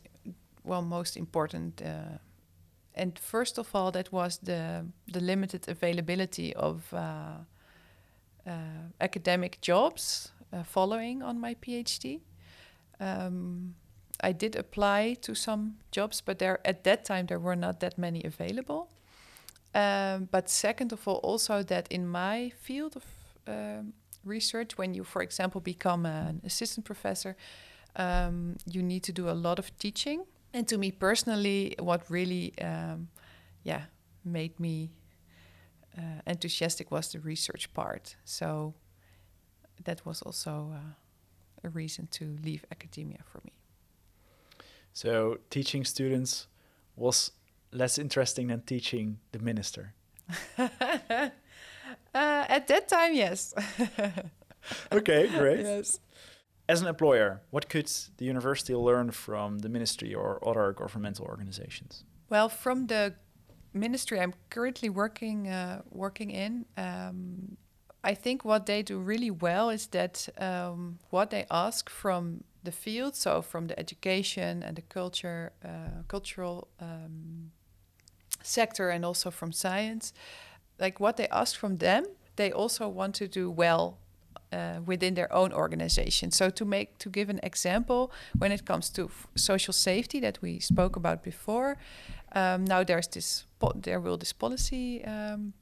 well 0.63 0.81
most 0.81 1.15
important 1.15 1.81
uh, 1.81 2.17
and 2.97 3.17
first 3.19 3.59
of 3.59 3.73
all, 3.75 3.91
that 3.91 4.11
was 4.11 4.39
the 4.39 4.85
the 5.13 5.19
limited 5.19 5.69
availability 5.69 6.53
of 6.55 6.93
uh, 6.93 6.97
uh, 8.47 8.51
academic 8.99 9.61
jobs 9.61 10.31
uh, 10.51 10.63
following 10.63 11.21
on 11.23 11.39
my 11.39 11.55
PhD. 11.55 12.21
Um, 12.99 13.75
I 14.19 14.31
did 14.31 14.55
apply 14.55 15.17
to 15.21 15.35
some 15.35 15.77
jobs, 15.91 16.21
but 16.21 16.39
there 16.39 16.59
at 16.65 16.83
that 16.83 17.05
time 17.05 17.27
there 17.27 17.39
were 17.39 17.55
not 17.55 17.79
that 17.79 17.97
many 17.97 18.23
available. 18.23 18.89
Um, 19.75 20.27
but 20.31 20.49
second 20.49 20.91
of 20.91 21.07
all, 21.07 21.17
also 21.17 21.63
that 21.63 21.87
in 21.89 22.07
my 22.07 22.51
field 22.61 22.95
of 22.95 23.03
um, 23.47 23.93
research, 24.23 24.77
when 24.77 24.93
you, 24.93 25.03
for 25.03 25.21
example, 25.21 25.61
become 25.61 26.05
an 26.05 26.41
assistant 26.43 26.85
professor, 26.85 27.35
um, 27.95 28.57
you 28.65 28.81
need 28.81 29.03
to 29.03 29.11
do 29.11 29.29
a 29.29 29.33
lot 29.33 29.59
of 29.59 29.77
teaching 29.77 30.25
and 30.53 30.67
to 30.69 30.77
me 30.77 30.91
personally, 30.91 31.75
what 31.79 32.09
really, 32.09 32.53
um, 32.59 33.09
yeah, 33.63 33.83
made 34.23 34.59
me 34.59 34.91
uh, 35.97 36.21
enthusiastic 36.25 36.89
was 36.91 37.11
the 37.11 37.19
research 37.19 37.73
part. 37.73 38.15
So 38.23 38.73
that 39.83 40.05
was 40.05 40.21
also, 40.21 40.73
uh, 40.73 40.93
a 41.63 41.69
reason 41.69 42.07
to 42.07 42.37
leave 42.43 42.65
academia 42.71 43.19
for 43.31 43.41
me. 43.43 43.51
So 44.97 45.37
teaching 45.51 45.85
students 45.85 46.47
was 46.95 47.29
less 47.71 47.99
interesting 47.99 48.47
than 48.47 48.61
teaching 48.61 49.19
the 49.31 49.37
minister. 49.37 49.93
uh, 50.57 51.29
at 52.15 52.67
that 52.67 52.87
time, 52.87 53.13
yes. 53.13 53.53
okay, 54.91 55.27
great. 55.27 55.59
Yes. 55.59 55.99
As 56.67 56.81
an 56.81 56.87
employer, 56.87 57.41
what 57.51 57.69
could 57.69 57.91
the 58.17 58.25
university 58.25 58.73
learn 58.73 59.11
from 59.11 59.59
the 59.59 59.69
ministry 59.69 60.15
or 60.15 60.39
other 60.43 60.73
governmental 60.73 61.27
organizations? 61.27 62.03
Well, 62.29 62.49
from 62.49 62.87
the 62.87 63.13
ministry 63.73 64.19
I'm 64.19 64.33
currently 64.49 64.89
working 64.89 65.47
uh, 65.47 65.83
working 65.91 66.31
in, 66.31 66.65
um, 66.75 67.57
I 68.03 68.15
think 68.15 68.43
what 68.43 68.65
they 68.65 68.81
do 68.81 68.97
really 68.97 69.29
well 69.29 69.69
is 69.69 69.85
that 69.87 70.27
um, 70.39 70.97
what 71.11 71.29
they 71.29 71.45
ask 71.51 71.87
from 71.87 72.43
the 72.67 72.71
field, 72.71 73.15
so 73.15 73.41
from 73.41 73.67
the 73.67 73.75
education 73.79 74.63
and 74.65 74.75
the 74.75 74.83
culture, 74.93 75.51
uh, 75.63 76.03
cultural 76.07 76.67
um, 76.79 77.51
sector, 78.43 78.89
and 78.89 79.03
also 79.05 79.31
from 79.31 79.51
science, 79.51 80.13
like 80.79 80.99
what 80.99 81.15
they 81.15 81.27
ask 81.29 81.59
from 81.59 81.77
them, 81.77 82.03
they 82.35 82.51
also 82.51 82.87
want 82.99 83.15
to 83.15 83.27
do 83.27 83.45
well 83.49 83.97
uh, 84.51 84.79
within 84.85 85.13
their 85.13 85.31
own 85.31 85.51
organization. 85.53 86.31
So 86.31 86.49
to 86.49 86.65
make 86.65 86.87
to 86.99 87.09
give 87.09 87.29
an 87.29 87.39
example, 87.43 88.11
when 88.37 88.51
it 88.51 88.63
comes 88.65 88.89
to 88.91 89.09
social 89.35 89.73
safety 89.73 90.19
that 90.21 90.37
we 90.41 90.59
spoke 90.59 90.95
about 90.95 91.23
before, 91.23 91.77
um, 92.35 92.65
now 92.65 92.83
there's 92.83 93.07
this 93.07 93.45
there 93.83 93.99
will 93.99 94.17
this 94.17 94.33
policy. 94.33 95.03
Um, 95.05 95.53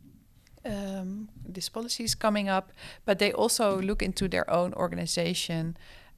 um, 0.65 1.29
this 1.53 1.69
policy 1.69 2.03
is 2.03 2.15
coming 2.15 2.49
up, 2.49 2.71
but 3.05 3.17
they 3.17 3.31
also 3.31 3.81
look 3.81 4.01
into 4.01 4.27
their 4.27 4.49
own 4.49 4.73
organization, 4.73 5.77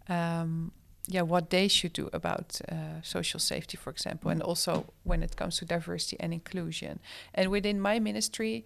um, 0.10 0.72
yeah, 1.08 1.22
what 1.22 1.50
they 1.50 1.68
should 1.68 1.94
do 1.94 2.10
about 2.12 2.60
uh, 2.70 3.02
social 3.02 3.40
safety, 3.40 3.78
for 3.78 3.90
example, 3.90 4.30
and 4.30 4.42
also 4.42 4.86
when 5.04 5.24
it 5.24 5.36
comes 5.38 5.58
to 5.58 5.66
diversity 5.66 6.18
and 6.20 6.34
inclusion. 6.34 7.00
And 7.34 7.50
within 7.50 7.80
my 7.80 8.00
ministry, 8.00 8.66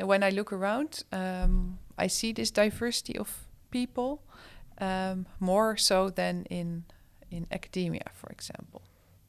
when 0.00 0.22
I 0.22 0.30
look 0.30 0.52
around, 0.52 1.04
um, 1.12 1.78
I 1.96 2.08
see 2.08 2.32
this 2.32 2.50
diversity 2.50 3.16
of 3.16 3.46
people 3.70 4.22
um, 4.80 5.26
more 5.40 5.76
so 5.76 6.10
than 6.10 6.46
in 6.50 6.84
in 7.30 7.46
academia, 7.52 8.10
for 8.14 8.30
example. 8.30 8.82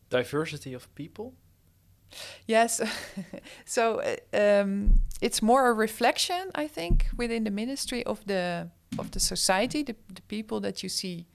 Diversity 0.09 0.73
of 0.73 0.93
people. 0.95 1.33
Yes, 2.47 2.81
so 3.65 4.01
uh, 4.01 4.61
um, 4.61 5.01
it's 5.21 5.41
more 5.41 5.69
a 5.69 5.73
reflection, 5.73 6.49
I 6.55 6.67
think, 6.67 7.07
within 7.17 7.43
the 7.43 7.51
ministry 7.51 8.03
of 8.05 8.25
the 8.25 8.69
of 8.97 9.11
the 9.11 9.19
society, 9.19 9.83
the, 9.83 9.95
the 10.13 10.21
people 10.21 10.59
that 10.61 10.81
you 10.81 10.89
see 10.89 11.27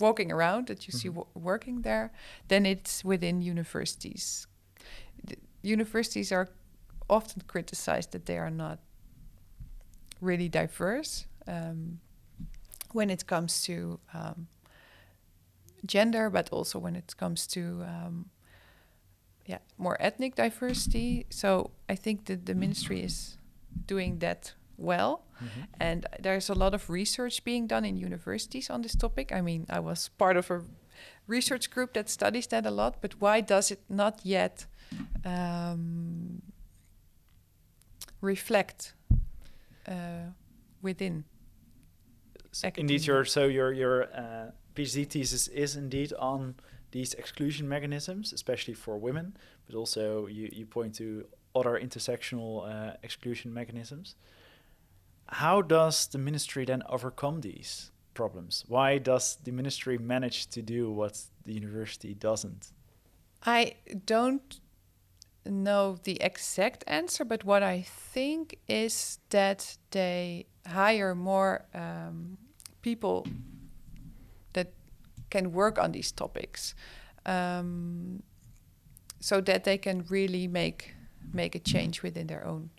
walking 0.00 0.32
around, 0.32 0.66
that 0.66 0.86
you 0.86 0.92
mm 0.92 0.96
-hmm. 0.96 1.00
see 1.00 1.08
mm-hmm. 1.08 1.42
working 1.44 1.82
there, 1.82 2.10
then 2.46 2.66
it's 2.66 3.04
within 3.04 3.42
universities. 3.42 4.46
The 5.26 5.36
universities 5.62 6.32
are 6.32 6.48
often 7.06 7.42
criticized 7.46 8.10
that 8.10 8.24
they 8.24 8.38
are 8.38 8.50
not 8.50 8.78
really 10.20 10.48
diverse 10.48 11.26
um, 11.46 12.00
when 12.92 13.10
it 13.10 13.26
comes 13.26 13.62
to 13.62 14.00
um, 14.14 14.46
gender, 15.86 16.30
but 16.30 16.48
also 16.50 16.78
when 16.78 16.96
it 16.96 17.16
comes 17.16 17.46
to 17.46 17.60
um, 17.60 18.30
yeah 19.46 19.58
more 19.78 19.96
ethnic 20.00 20.34
diversity. 20.34 21.26
So 21.30 21.70
I 21.88 21.96
think 21.96 22.24
that 22.26 22.46
the 22.46 22.54
ministry 22.54 23.02
is 23.02 23.38
doing 23.86 24.18
that 24.18 24.54
well. 24.76 25.24
Mm-hmm. 25.40 25.60
And 25.80 26.06
there's 26.20 26.50
a 26.50 26.54
lot 26.54 26.74
of 26.74 26.90
research 26.90 27.44
being 27.44 27.66
done 27.66 27.84
in 27.84 27.96
universities 27.96 28.70
on 28.70 28.82
this 28.82 28.94
topic. 28.94 29.32
I 29.32 29.40
mean, 29.40 29.66
I 29.68 29.80
was 29.80 30.08
part 30.18 30.36
of 30.36 30.50
a 30.50 30.62
research 31.26 31.70
group 31.70 31.94
that 31.94 32.08
studies 32.08 32.46
that 32.48 32.66
a 32.66 32.70
lot, 32.70 33.00
but 33.00 33.14
why 33.20 33.40
does 33.40 33.70
it 33.70 33.80
not 33.88 34.20
yet 34.22 34.66
um, 35.24 36.42
reflect 38.20 38.94
uh, 39.88 40.32
within? 40.82 41.24
indeed, 42.78 43.06
your 43.06 43.24
so 43.24 43.44
your 43.46 43.72
your 43.72 44.04
uh, 44.12 44.50
PhD 44.74 45.06
thesis 45.06 45.48
is 45.48 45.76
indeed 45.76 46.12
on 46.18 46.54
these 46.90 47.14
exclusion 47.14 47.68
mechanisms, 47.68 48.32
especially 48.32 48.74
for 48.74 48.98
women, 48.98 49.36
but 49.66 49.76
also 49.76 50.26
you, 50.26 50.48
you 50.52 50.66
point 50.66 50.94
to 50.96 51.26
other 51.54 51.80
intersectional 51.80 52.68
uh, 52.68 52.96
exclusion 53.02 53.52
mechanisms. 53.52 54.16
How 55.30 55.62
does 55.62 56.08
the 56.08 56.18
ministry 56.18 56.64
then 56.64 56.82
overcome 56.88 57.40
these 57.40 57.92
problems? 58.14 58.64
Why 58.66 58.98
does 58.98 59.38
the 59.44 59.52
ministry 59.52 59.96
manage 59.96 60.48
to 60.48 60.62
do 60.62 60.90
what 60.90 61.22
the 61.44 61.52
university 61.52 62.14
doesn't? 62.14 62.72
I 63.46 63.76
don't 64.06 64.60
know 65.46 65.98
the 66.02 66.20
exact 66.20 66.84
answer, 66.86 67.24
but 67.24 67.44
what 67.44 67.62
I 67.62 67.82
think 67.82 68.58
is 68.68 69.18
that 69.30 69.78
they 69.92 70.46
hire 70.66 71.14
more 71.14 71.64
um, 71.74 72.36
people 72.82 73.26
that 74.52 74.72
can 75.30 75.52
work 75.52 75.78
on 75.78 75.92
these 75.92 76.12
topics 76.12 76.74
um, 77.24 78.22
so 79.20 79.40
that 79.40 79.64
they 79.64 79.78
can 79.78 80.04
really 80.08 80.46
make 80.48 80.94
make 81.32 81.54
a 81.54 81.58
change 81.60 82.02
within 82.02 82.26
their 82.26 82.44
own 82.44 82.70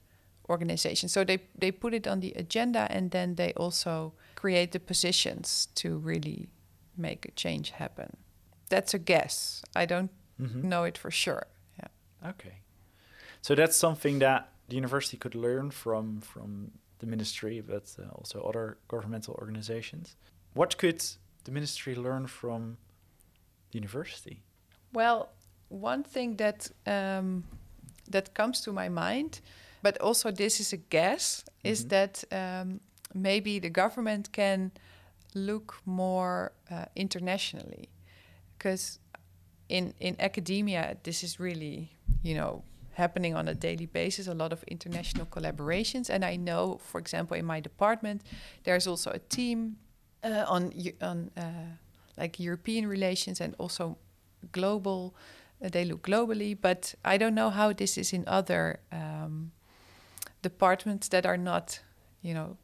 organization. 0.51 1.09
So 1.09 1.23
they 1.23 1.39
they 1.57 1.71
put 1.71 1.93
it 1.93 2.07
on 2.07 2.19
the 2.19 2.33
agenda 2.35 2.87
and 2.89 3.11
then 3.11 3.35
they 3.35 3.53
also 3.53 4.13
create 4.35 4.71
the 4.71 4.79
positions 4.79 5.67
to 5.75 5.97
really 5.97 6.49
make 6.95 7.25
a 7.25 7.31
change 7.31 7.71
happen. 7.71 8.17
That's 8.69 8.93
a 8.93 8.99
guess. 8.99 9.63
I 9.75 9.85
don't 9.85 10.11
mm-hmm. 10.39 10.69
know 10.69 10.83
it 10.83 10.97
for 10.97 11.11
sure. 11.11 11.45
Yeah. 11.79 12.29
Okay. 12.29 12.55
So 13.41 13.55
that's 13.55 13.77
something 13.77 14.19
that 14.19 14.49
the 14.67 14.75
university 14.75 15.17
could 15.17 15.35
learn 15.35 15.71
from 15.71 16.21
from 16.21 16.71
the 16.99 17.07
ministry 17.07 17.61
but 17.61 17.95
uh, 17.99 18.03
also 18.15 18.41
other 18.41 18.77
governmental 18.87 19.33
organizations. 19.39 20.15
What 20.53 20.77
could 20.77 21.01
the 21.43 21.51
ministry 21.51 21.95
learn 21.95 22.27
from 22.27 22.77
the 23.71 23.77
university? 23.79 24.43
Well, 24.93 25.29
one 25.69 26.03
thing 26.03 26.37
that 26.37 26.69
um, 26.85 27.43
that 28.09 28.33
comes 28.33 28.61
to 28.61 28.71
my 28.73 28.89
mind, 28.89 29.41
but 29.81 29.97
also 29.99 30.31
this 30.31 30.59
is 30.59 30.73
a 30.73 30.77
guess, 30.77 31.43
mm-hmm. 31.43 31.71
is 31.71 31.87
that 31.87 32.23
um, 32.31 32.79
maybe 33.13 33.59
the 33.59 33.69
government 33.69 34.31
can 34.31 34.71
look 35.33 35.77
more 35.85 36.51
uh, 36.69 36.85
internationally, 36.95 37.89
because 38.57 38.99
in 39.69 39.93
in 39.99 40.15
academia 40.19 40.97
this 41.03 41.23
is 41.23 41.39
really 41.39 41.89
you 42.21 42.35
know 42.35 42.63
happening 42.93 43.33
on 43.33 43.47
a 43.47 43.55
daily 43.55 43.85
basis 43.85 44.27
a 44.27 44.33
lot 44.33 44.51
of 44.51 44.61
international 44.63 45.25
collaborations 45.25 46.09
and 46.09 46.25
i 46.25 46.35
know 46.35 46.77
for 46.83 46.99
example 46.99 47.37
in 47.37 47.45
my 47.45 47.61
department 47.61 48.21
there's 48.65 48.85
also 48.85 49.09
a 49.11 49.19
team 49.19 49.77
uh, 50.23 50.45
on 50.47 50.73
on 51.01 51.31
uh, 51.37 51.41
like 52.17 52.39
European 52.39 52.87
relations 52.87 53.41
and 53.41 53.55
also 53.57 53.97
global. 54.51 55.15
Uh, 55.63 55.69
they 55.69 55.85
look 55.85 56.01
globally, 56.01 56.57
but 56.59 56.95
I 57.05 57.17
don't 57.17 57.35
know 57.35 57.49
how 57.49 57.73
this 57.73 57.97
is 57.97 58.13
in 58.13 58.23
other 58.27 58.79
um, 58.91 59.51
departments 60.41 61.07
that 61.09 61.25
are 61.25 61.37
not, 61.37 61.79
you 62.21 62.33
know, 62.33 62.57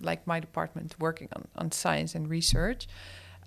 like 0.00 0.26
my 0.26 0.40
department 0.40 0.94
working 0.98 1.28
on 1.32 1.48
on 1.56 1.72
science 1.72 2.14
and 2.14 2.28
research. 2.28 2.88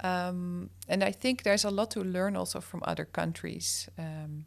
Um, 0.03 0.69
and 0.87 1.03
I 1.03 1.11
think 1.11 1.43
there's 1.43 1.65
a 1.65 1.71
lot 1.71 1.91
to 1.91 2.03
learn 2.03 2.35
also 2.35 2.61
from 2.61 2.81
other 2.85 3.05
countries 3.05 3.89
um, 3.97 4.45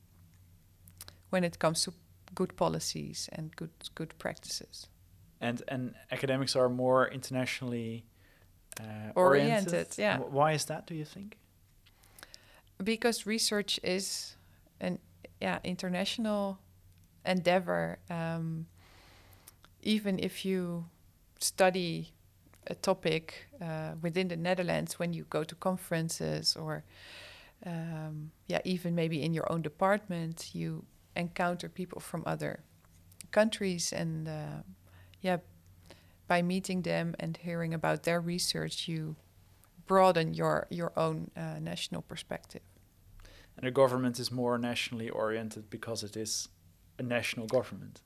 when 1.31 1.45
it 1.45 1.59
comes 1.59 1.83
to 1.85 1.93
good 2.35 2.57
policies 2.57 3.29
and 3.33 3.55
good 3.57 3.71
good 3.95 4.15
practices. 4.19 4.89
And 5.41 5.63
and 5.69 5.95
academics 6.11 6.57
are 6.57 6.69
more 6.69 7.09
internationally 7.09 8.05
uh, 8.81 9.13
oriented. 9.15 9.73
oriented. 9.73 9.99
Yeah. 9.99 10.19
Why 10.19 10.53
is 10.53 10.65
that? 10.67 10.87
Do 10.87 10.95
you 10.95 11.05
think? 11.05 11.37
Because 12.83 13.27
research 13.27 13.81
is 13.83 14.37
an 14.81 14.99
yeah 15.41 15.59
international 15.65 16.59
endeavor. 17.25 17.99
Um, 18.09 18.67
even 19.83 20.19
if 20.19 20.45
you 20.45 20.87
study 21.39 22.13
a 22.67 22.75
topic 22.75 23.47
uh, 23.61 23.93
within 24.03 24.29
the 24.29 24.37
Netherlands, 24.37 24.99
when 24.99 25.13
you 25.13 25.25
go 25.31 25.45
to 25.45 25.55
conferences 25.55 26.57
or 26.57 26.85
um, 27.67 28.31
yeah, 28.47 28.61
even 28.65 28.95
maybe 28.95 29.23
in 29.23 29.35
your 29.35 29.51
own 29.53 29.63
department, 29.63 30.55
you 30.55 30.85
encounter 31.17 31.69
people 31.69 32.01
from 32.01 32.23
other 32.27 32.61
countries 33.31 33.93
and 33.93 34.29
uh, 34.29 34.63
yeah 35.21 35.37
by 36.31 36.43
meeting 36.43 36.83
them 36.83 37.15
and 37.19 37.37
hearing 37.39 37.75
about 37.75 38.05
their 38.05 38.21
research, 38.21 38.87
you 38.87 39.17
broaden 39.87 40.33
your 40.33 40.69
your 40.71 40.93
own 40.97 41.31
uh, 41.37 41.59
national 41.61 42.03
perspective. 42.03 42.63
And 43.57 43.67
the 43.67 43.73
government 43.73 44.19
is 44.21 44.31
more 44.31 44.57
nationally 44.57 45.11
oriented 45.11 45.69
because 45.69 46.05
it 46.05 46.17
is 46.17 46.49
a 46.99 47.03
national 47.03 47.47
government. 47.47 48.03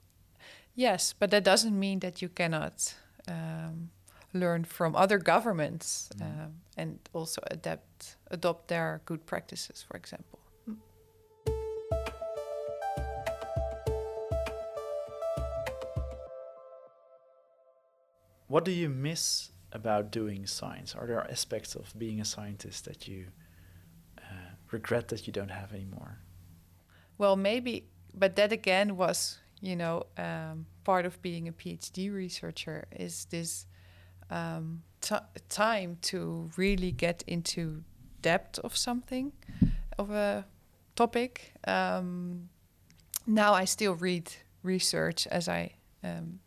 Yes, 0.75 1.15
but 1.19 1.31
that 1.31 1.45
doesn't 1.45 1.79
mean 1.79 2.01
that 2.01 2.21
you 2.21 2.29
cannot 2.29 2.95
um, 3.29 3.91
learn 4.33 4.65
from 4.65 4.97
other 4.97 5.19
governments 5.19 6.11
Mm. 6.17 6.23
um, 6.23 6.53
and 6.77 6.99
also 7.13 7.41
adapt 7.51 8.17
adopt 8.31 8.69
their 8.69 9.01
good 9.07 9.25
practices, 9.27 9.85
for 9.87 9.97
example. 9.97 10.39
What 18.47 18.65
do 18.65 18.71
you 18.71 18.89
miss 18.89 19.51
about 19.73 20.11
doing 20.11 20.47
science? 20.47 20.95
Are 20.95 21.07
there 21.07 21.29
aspects 21.31 21.75
of 21.75 21.93
being 21.99 22.21
a 22.21 22.25
scientist 22.25 22.85
that 22.85 23.09
you 23.09 23.27
uh, 24.19 24.55
regret 24.71 25.09
that 25.09 25.27
you 25.27 25.33
don't 25.33 25.51
have 25.51 25.73
anymore? 25.73 26.19
Well, 27.19 27.37
maybe, 27.37 27.89
but 28.13 28.37
that 28.37 28.53
again 28.53 28.97
was, 28.97 29.39
you 29.65 29.77
know, 29.77 30.03
um, 30.19 30.67
part 30.85 31.07
of 31.07 31.21
being 31.23 31.49
a 31.49 31.53
PhD 31.53 32.13
researcher 32.13 32.85
is 32.93 33.25
this 33.31 33.67
um, 34.31 34.83
time 35.49 35.97
to 36.03 36.51
really 36.59 36.93
get 36.93 37.25
into 37.27 37.83
depth 38.21 38.59
of 38.59 38.77
something, 38.77 39.33
of 39.99 40.11
a 40.11 40.45
topic. 40.97 41.55
Um, 41.67 42.51
now 43.27 43.55
I 43.55 43.65
still 43.65 43.95
read 43.95 44.31
research, 44.63 45.27
as 45.29 45.49
I 45.49 45.73
um, 46.03 46.41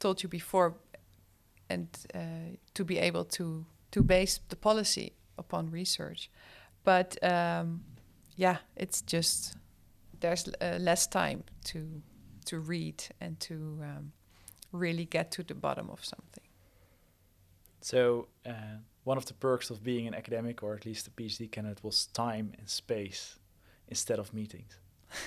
told 0.00 0.24
you 0.24 0.28
before, 0.28 0.74
and 1.70 1.88
uh, 2.14 2.56
to 2.74 2.84
be 2.84 2.98
able 2.98 3.24
to 3.24 3.64
to 3.92 4.02
base 4.02 4.40
the 4.48 4.56
policy 4.56 5.12
upon 5.38 5.70
research. 5.70 6.30
But 6.82 7.16
um, 7.22 7.84
yeah, 8.36 8.56
it's 8.76 9.02
just 9.02 9.56
there's 10.18 10.48
uh, 10.60 10.78
less 10.80 11.06
time 11.06 11.44
to 11.64 12.02
to 12.46 12.58
read 12.58 13.04
and 13.20 13.38
to 13.40 13.54
um, 13.82 14.12
really 14.72 15.04
get 15.04 15.30
to 15.32 15.42
the 15.42 15.54
bottom 15.54 15.90
of 15.90 16.04
something. 16.04 16.44
So 17.80 18.28
uh, 18.44 18.78
one 19.04 19.16
of 19.16 19.26
the 19.26 19.34
perks 19.34 19.70
of 19.70 19.84
being 19.84 20.06
an 20.06 20.14
academic, 20.14 20.62
or 20.62 20.74
at 20.74 20.84
least 20.84 21.06
a 21.06 21.10
PhD 21.10 21.50
candidate, 21.50 21.84
was 21.84 22.06
time 22.06 22.52
and 22.58 22.68
space 22.68 23.38
instead 23.88 24.18
of 24.18 24.34
meetings. 24.34 24.80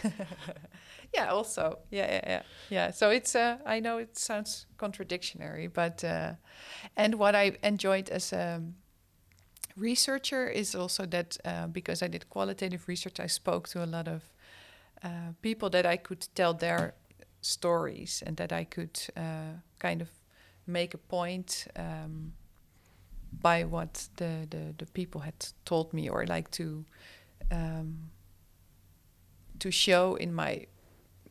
yeah, 1.14 1.28
also, 1.30 1.80
yeah, 1.90 2.12
yeah, 2.12 2.22
yeah, 2.28 2.42
yeah. 2.70 2.92
So 2.92 3.10
it's 3.10 3.36
uh, 3.36 3.58
I 3.66 3.80
know 3.80 3.98
it 3.98 4.18
sounds 4.18 4.66
contradictory, 4.78 5.68
but 5.68 6.04
uh, 6.04 6.34
and 6.98 7.16
what 7.16 7.36
I 7.36 7.58
enjoyed 7.64 8.10
as 8.10 8.34
a 8.34 8.62
researcher 9.78 10.48
is 10.48 10.76
also 10.76 11.06
that 11.06 11.38
uh, 11.46 11.68
because 11.68 12.04
I 12.04 12.08
did 12.08 12.30
qualitative 12.30 12.88
research, 12.88 13.20
I 13.20 13.28
spoke 13.28 13.70
to 13.70 13.84
a 13.84 13.88
lot 13.88 14.08
of 14.08 14.24
uh, 15.02 15.32
people 15.42 15.70
that 15.70 15.86
I 15.86 15.98
could 15.98 16.28
tell 16.36 16.54
their 16.54 16.94
stories 17.42 18.24
and 18.26 18.38
that 18.38 18.52
I 18.52 18.64
could 18.64 19.00
uh, 19.16 19.60
kind 19.80 20.02
of 20.02 20.10
make 20.68 20.94
a 20.94 20.98
point 20.98 21.68
um, 21.76 22.34
by 23.42 23.64
what 23.64 24.10
the, 24.18 24.48
the, 24.50 24.74
the 24.78 24.86
people 24.86 25.22
had 25.22 25.46
told 25.66 25.94
me 25.94 26.10
or 26.10 26.26
like 26.26 26.52
to 26.52 26.86
um, 27.52 28.12
to 29.60 29.72
show 29.72 30.16
in 30.16 30.34
my 30.34 30.68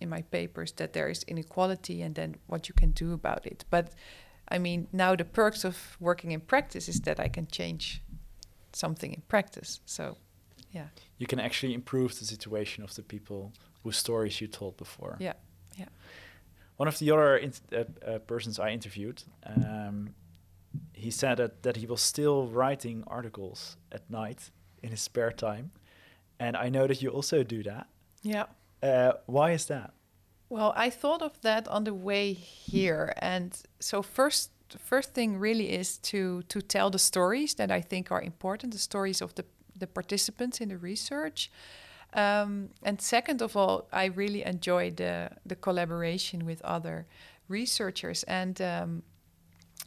in 0.01 0.09
my 0.09 0.23
papers 0.23 0.73
that 0.73 0.93
there 0.93 1.09
is 1.09 1.23
inequality 1.25 2.03
and 2.03 2.15
then 2.15 2.37
what 2.47 2.69
you 2.69 2.75
can 2.75 2.91
do 2.93 3.13
about 3.13 3.47
it. 3.47 3.65
But 3.71 3.93
I 4.49 4.59
mean, 4.59 4.87
now 4.93 5.17
the 5.17 5.25
perks 5.25 5.65
of 5.65 5.97
working 6.01 6.33
in 6.33 6.41
practice 6.41 6.89
is 6.89 7.01
that 7.01 7.19
I 7.21 7.29
can 7.29 7.47
change 7.49 8.03
something 8.73 9.13
in 9.13 9.23
practice. 9.29 9.81
So, 9.87 10.17
yeah. 10.73 10.89
You 11.19 11.27
can 11.27 11.41
actually 11.41 11.75
improve 11.75 12.19
the 12.19 12.25
situation 12.25 12.85
of 12.85 12.95
the 12.95 13.03
people 13.03 13.53
whose 13.83 13.97
stories 13.97 14.41
you 14.41 14.47
told 14.47 14.77
before. 14.77 15.17
Yeah, 15.19 15.35
yeah. 15.79 15.89
One 16.77 16.89
of 16.89 16.99
the 16.99 17.11
other 17.11 17.41
uh, 17.73 17.77
uh, 18.07 18.19
persons 18.19 18.59
I 18.59 18.71
interviewed, 18.71 19.23
um, 19.45 20.15
he 20.93 21.11
said 21.11 21.39
that, 21.39 21.63
that 21.63 21.77
he 21.77 21.87
was 21.87 22.01
still 22.01 22.47
writing 22.47 23.05
articles 23.07 23.77
at 23.91 24.09
night 24.11 24.51
in 24.83 24.91
his 24.91 25.01
spare 25.01 25.33
time. 25.33 25.73
And 26.39 26.57
I 26.57 26.69
know 26.69 26.87
that 26.87 27.03
you 27.03 27.11
also 27.11 27.43
do 27.43 27.63
that. 27.65 27.89
Yeah. 28.23 28.45
Uh, 28.83 29.13
why 29.27 29.53
is 29.53 29.67
that? 29.67 29.93
Well, 30.51 30.73
I 30.77 30.91
thought 30.91 31.21
of 31.23 31.41
that 31.43 31.69
on 31.69 31.85
the 31.85 31.93
way 31.93 32.33
here, 32.33 33.13
and 33.19 33.55
so 33.81 34.01
first, 34.03 34.51
first 34.79 35.13
thing 35.13 35.39
really 35.39 35.71
is 35.71 35.99
to 35.99 36.43
to 36.49 36.63
tell 36.63 36.91
the 36.91 36.99
stories 36.99 37.55
that 37.55 37.71
I 37.71 37.83
think 37.83 38.11
are 38.11 38.23
important, 38.23 38.73
the 38.73 38.79
stories 38.79 39.21
of 39.21 39.35
the 39.35 39.45
the 39.77 39.87
participants 39.87 40.61
in 40.61 40.69
the 40.69 40.79
research. 40.79 41.51
Um, 42.15 42.71
and 42.83 43.01
second 43.01 43.43
of 43.43 43.57
all, 43.57 43.87
I 43.93 44.07
really 44.07 44.43
enjoy 44.43 44.91
the 44.91 45.31
the 45.45 45.57
collaboration 45.57 46.47
with 46.47 46.63
other 46.63 47.07
researchers. 47.49 48.23
And 48.25 48.61
um, 48.61 49.03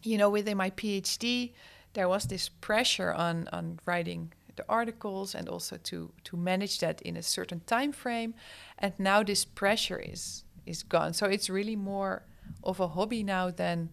you 0.03 0.17
know, 0.17 0.29
within 0.29 0.57
my 0.57 0.69
PhD, 0.71 1.53
there 1.93 2.07
was 2.07 2.25
this 2.25 2.49
pressure 2.49 3.13
on 3.13 3.47
on 3.51 3.79
writing 3.85 4.33
the 4.55 4.65
articles 4.69 5.35
and 5.35 5.49
also 5.49 5.77
to 5.77 6.11
to 6.23 6.37
manage 6.37 6.79
that 6.79 7.01
in 7.01 7.17
a 7.17 7.23
certain 7.23 7.61
time 7.65 7.91
frame 7.91 8.33
and 8.77 8.93
now 8.99 9.23
this 9.23 9.45
pressure 9.45 9.99
is 9.99 10.43
is 10.65 10.83
gone. 10.83 11.13
So 11.13 11.25
it's 11.25 11.49
really 11.49 11.75
more 11.75 12.23
of 12.63 12.79
a 12.79 12.87
hobby 12.87 13.23
now 13.23 13.49
than 13.51 13.89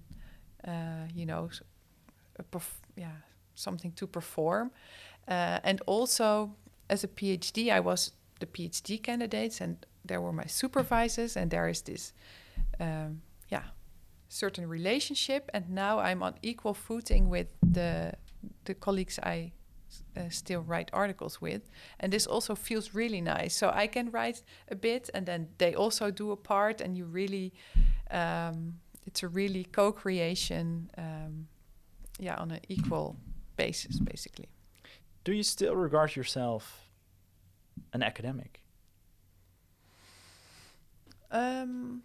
uh, 0.67 1.07
you 1.15 1.27
know 1.27 1.51
yeah 2.97 3.17
something 3.55 3.93
to 3.93 4.07
perform. 4.07 4.71
Uh, 5.27 5.61
and 5.63 5.83
also 5.87 6.55
as 6.91 7.05
a 7.05 7.09
phd 7.09 7.71
i 7.71 7.79
was 7.79 8.13
the 8.41 8.47
phd 8.47 9.03
candidates 9.03 9.61
and 9.61 9.87
there 10.05 10.21
were 10.21 10.33
my 10.33 10.47
supervisors 10.47 11.37
and 11.37 11.51
there 11.51 11.69
is 11.69 11.83
this 11.83 12.13
um, 12.81 13.23
yeah 13.49 13.65
certain 14.29 14.69
relationship 14.69 15.51
and 15.55 15.71
now 15.71 15.99
i'm 15.99 16.23
on 16.23 16.35
equal 16.43 16.75
footing 16.75 17.29
with 17.29 17.55
the 17.63 18.13
the 18.65 18.75
colleagues 18.75 19.19
i 19.23 19.53
uh, 20.17 20.29
still 20.29 20.61
write 20.61 20.91
articles 20.93 21.41
with. 21.41 21.71
And 22.01 22.13
this 22.13 22.27
also 22.27 22.55
feels 22.55 22.95
really 22.95 23.21
nice. 23.21 23.55
So 23.55 23.71
i 23.75 23.87
can 23.87 24.11
write 24.11 24.43
a 24.71 24.75
bit 24.75 25.11
and 25.15 25.27
then 25.27 25.49
they 25.59 25.75
also 25.75 26.11
do 26.11 26.31
a 26.31 26.37
part 26.37 26.81
and 26.81 26.97
you 26.97 27.05
really 27.05 27.53
um, 28.11 28.75
it's 29.07 29.23
a 29.23 29.29
really 29.29 29.65
co-creation 29.65 30.91
um, 30.99 31.49
yeah 32.19 32.37
on 32.37 32.51
an 32.51 32.61
equal 32.69 33.17
basis 33.57 33.99
basically. 34.01 34.49
Do 35.25 35.33
you 35.33 35.43
still 35.43 35.77
regard 35.77 36.17
yourself 36.17 36.88
an 37.93 38.03
academic? 38.03 38.61
Um, 41.31 42.03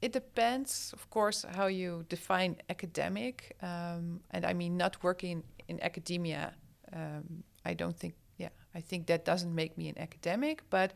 it 0.00 0.12
depends, 0.12 0.92
of 0.92 1.08
course, 1.10 1.44
how 1.54 1.66
you 1.66 2.04
define 2.08 2.56
academic. 2.68 3.56
Um, 3.62 4.20
and 4.30 4.44
I 4.44 4.52
mean, 4.52 4.76
not 4.76 5.02
working 5.02 5.44
in 5.68 5.80
academia, 5.82 6.54
um, 6.92 7.44
I 7.64 7.74
don't 7.74 7.96
think, 7.96 8.14
yeah, 8.38 8.50
I 8.74 8.80
think 8.80 9.06
that 9.06 9.24
doesn't 9.24 9.54
make 9.54 9.78
me 9.78 9.88
an 9.88 9.98
academic. 9.98 10.62
But 10.70 10.94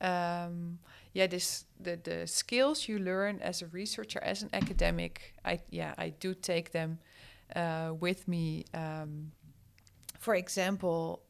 um, 0.00 0.78
yeah, 1.12 1.26
this 1.26 1.66
the 1.78 1.96
the 2.02 2.26
skills 2.26 2.88
you 2.88 2.98
learn 2.98 3.40
as 3.42 3.62
a 3.62 3.66
researcher, 3.66 4.20
as 4.22 4.42
an 4.42 4.50
academic, 4.52 5.34
I 5.44 5.60
yeah, 5.70 5.94
I 5.98 6.08
do 6.08 6.34
take 6.34 6.70
them 6.70 6.98
uh, 7.54 7.92
with 8.00 8.26
me. 8.26 8.64
Um, 8.72 9.32
for 10.18 10.34
example, 10.34 11.22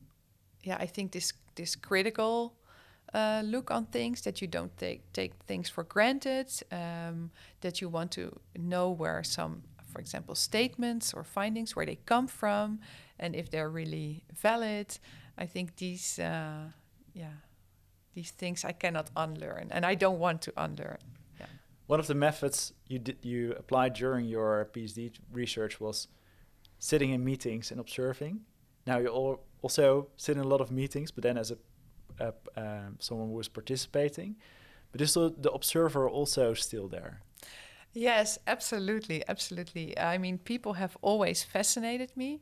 yeah, 0.62 0.76
I 0.78 0.86
think 0.86 1.12
this 1.12 1.32
this 1.54 1.76
critical 1.76 2.54
uh, 3.14 3.42
look 3.44 3.70
on 3.70 3.86
things 3.86 4.22
that 4.22 4.40
you 4.40 4.48
don't 4.48 4.76
take 4.76 5.12
take 5.12 5.34
things 5.46 5.68
for 5.68 5.84
granted 5.84 6.46
um, 6.70 7.30
that 7.60 7.80
you 7.80 7.88
want 7.88 8.10
to 8.12 8.38
know 8.56 8.90
where 8.90 9.22
some 9.24 9.62
for 9.92 10.00
example 10.00 10.34
statements 10.34 11.12
or 11.12 11.24
findings 11.24 11.74
where 11.74 11.86
they 11.86 11.98
come 12.06 12.28
from 12.28 12.78
and 13.18 13.34
if 13.34 13.50
they're 13.50 13.68
really 13.68 14.22
valid 14.32 14.86
i 15.36 15.44
think 15.44 15.74
these 15.76 16.20
uh, 16.20 16.70
yeah 17.12 17.32
these 18.14 18.30
things 18.30 18.64
i 18.64 18.70
cannot 18.70 19.10
unlearn 19.16 19.66
and 19.72 19.84
i 19.84 19.96
don't 19.96 20.20
want 20.20 20.40
to 20.40 20.52
unlearn 20.56 20.98
yeah 21.40 21.46
One 21.88 21.98
of 21.98 22.06
the 22.06 22.14
methods 22.14 22.72
you 22.86 23.00
did 23.00 23.16
you 23.22 23.54
applied 23.58 23.94
during 23.94 24.26
your 24.26 24.68
PhD 24.72 25.10
research 25.32 25.80
was 25.80 26.06
sitting 26.78 27.10
in 27.10 27.24
meetings 27.24 27.70
and 27.70 27.80
observing. 27.80 28.40
Now 28.86 28.98
you 28.98 29.08
all 29.08 29.44
also 29.62 30.08
sit 30.16 30.36
in 30.36 30.42
a 30.42 30.46
lot 30.46 30.60
of 30.60 30.70
meetings, 30.70 31.10
but 31.10 31.22
then 31.22 31.36
as 31.38 31.50
a, 31.50 31.58
a 32.18 32.32
um, 32.56 32.96
someone 32.98 33.28
who 33.28 33.34
was 33.34 33.48
participating, 33.48 34.36
but 34.92 35.00
is 35.00 35.14
the, 35.14 35.32
the 35.36 35.50
observer 35.50 36.08
also 36.08 36.54
still 36.54 36.88
there? 36.88 37.20
Yes, 37.92 38.38
absolutely, 38.46 39.22
absolutely. 39.28 39.98
I 39.98 40.18
mean, 40.18 40.38
people 40.38 40.74
have 40.74 40.96
always 41.02 41.42
fascinated 41.42 42.16
me, 42.16 42.40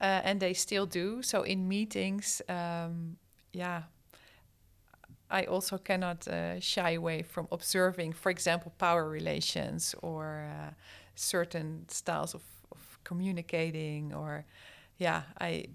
uh, 0.00 0.20
and 0.24 0.40
they 0.40 0.54
still 0.54 0.86
do. 0.86 1.22
So 1.22 1.42
in 1.42 1.68
meetings, 1.68 2.42
um, 2.48 3.16
yeah, 3.52 3.82
I 5.30 5.44
also 5.44 5.78
cannot 5.78 6.26
uh, 6.26 6.58
shy 6.60 6.92
away 6.92 7.22
from 7.22 7.46
observing, 7.52 8.14
for 8.14 8.30
example, 8.30 8.72
power 8.78 9.08
relations 9.08 9.94
or 10.02 10.48
uh, 10.50 10.70
certain 11.14 11.84
styles 11.88 12.34
of, 12.34 12.42
of 12.72 12.98
communicating. 13.04 14.12
Or, 14.12 14.44
yeah, 14.98 15.22
I 15.40 15.66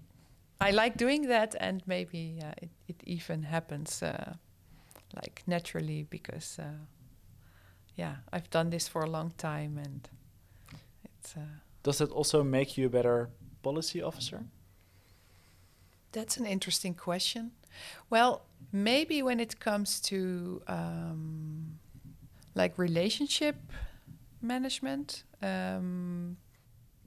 I 0.60 0.70
like 0.70 0.96
doing 0.96 1.28
that, 1.28 1.54
and 1.60 1.82
maybe 1.86 2.38
uh, 2.42 2.52
it, 2.62 2.70
it 2.88 3.02
even 3.04 3.42
happens 3.42 4.02
uh, 4.02 4.34
like 5.14 5.42
naturally 5.46 6.06
because 6.10 6.58
uh, 6.58 6.86
yeah, 7.96 8.16
I've 8.32 8.50
done 8.50 8.70
this 8.70 8.88
for 8.88 9.02
a 9.02 9.10
long 9.10 9.32
time, 9.36 9.78
and 9.78 10.08
it's 11.04 11.36
uh, 11.36 11.40
Does 11.82 11.98
that 11.98 12.10
also 12.10 12.42
make 12.44 12.78
you 12.78 12.86
a 12.86 12.90
better 12.90 13.30
policy 13.62 14.02
officer? 14.02 14.44
That's 16.12 16.36
an 16.36 16.46
interesting 16.46 16.94
question. 16.94 17.50
Well, 18.08 18.42
maybe 18.72 19.22
when 19.22 19.40
it 19.40 19.58
comes 19.58 20.00
to 20.02 20.62
um, 20.68 21.78
like 22.54 22.78
relationship 22.78 23.56
management, 24.40 25.24
um, 25.42 26.36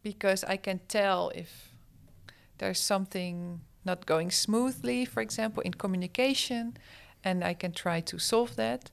because 0.03 0.43
I 0.43 0.57
can 0.57 0.79
tell 0.87 1.31
if 1.35 1.73
there's 2.57 2.79
something 2.79 3.61
not 3.85 4.05
going 4.05 4.31
smoothly, 4.31 5.05
for 5.05 5.21
example, 5.21 5.63
in 5.63 5.73
communication, 5.73 6.77
and 7.23 7.43
I 7.43 7.53
can 7.53 7.71
try 7.71 8.01
to 8.01 8.19
solve 8.19 8.55
that. 8.55 8.91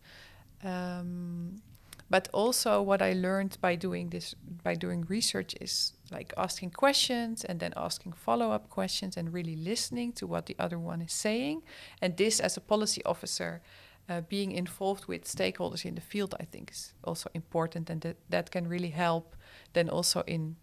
Um, 0.62 1.62
but 2.10 2.28
also, 2.32 2.82
what 2.82 3.02
I 3.02 3.12
learned 3.12 3.58
by 3.60 3.76
doing 3.76 4.10
this, 4.10 4.34
by 4.62 4.74
doing 4.74 5.04
research, 5.08 5.54
is 5.60 5.94
like 6.12 6.32
asking 6.36 6.70
questions 6.70 7.44
and 7.44 7.58
then 7.58 7.72
asking 7.76 8.12
follow 8.12 8.50
up 8.52 8.68
questions 8.68 9.16
and 9.16 9.32
really 9.32 9.56
listening 9.56 10.12
to 10.12 10.26
what 10.26 10.46
the 10.46 10.56
other 10.58 10.78
one 10.78 11.02
is 11.02 11.12
saying. 11.12 11.62
And 12.00 12.16
this, 12.16 12.40
as 12.40 12.56
a 12.56 12.60
policy 12.60 13.02
officer, 13.04 13.62
uh, 14.08 14.20
being 14.28 14.52
involved 14.52 15.06
with 15.06 15.24
stakeholders 15.24 15.84
in 15.84 15.94
the 15.94 16.00
field, 16.02 16.34
I 16.38 16.44
think, 16.44 16.70
is 16.70 16.92
also 17.02 17.30
important, 17.34 17.90
and 17.90 18.00
that 18.02 18.16
that 18.28 18.50
can 18.50 18.68
really 18.68 18.90
help. 18.90 19.34
Then 19.72 19.88
also 19.88 20.22
in, 20.26 20.56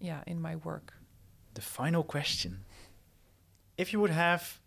yeah, 0.00 0.22
in 0.26 0.40
my 0.42 0.56
work. 0.56 0.92
The 1.56 1.62
final 1.62 2.04
question: 2.04 2.66
If 3.78 3.90
you 3.94 4.00
would 4.00 4.10
have 4.10 4.60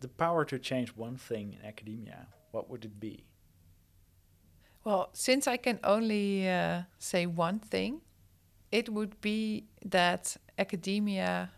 the 0.00 0.08
power 0.08 0.44
to 0.44 0.58
change 0.58 0.90
one 0.90 1.16
thing 1.16 1.54
in 1.54 1.66
academia, 1.66 2.26
what 2.50 2.68
would 2.68 2.84
it 2.84 3.00
be? 3.00 3.24
Well, 4.84 5.08
since 5.14 5.46
I 5.46 5.56
can 5.56 5.80
only 5.82 6.46
uh, 6.46 6.82
say 6.98 7.24
one 7.24 7.58
thing, 7.58 8.02
it 8.70 8.90
would 8.90 9.18
be 9.22 9.64
that 9.82 10.36
academia 10.58 11.52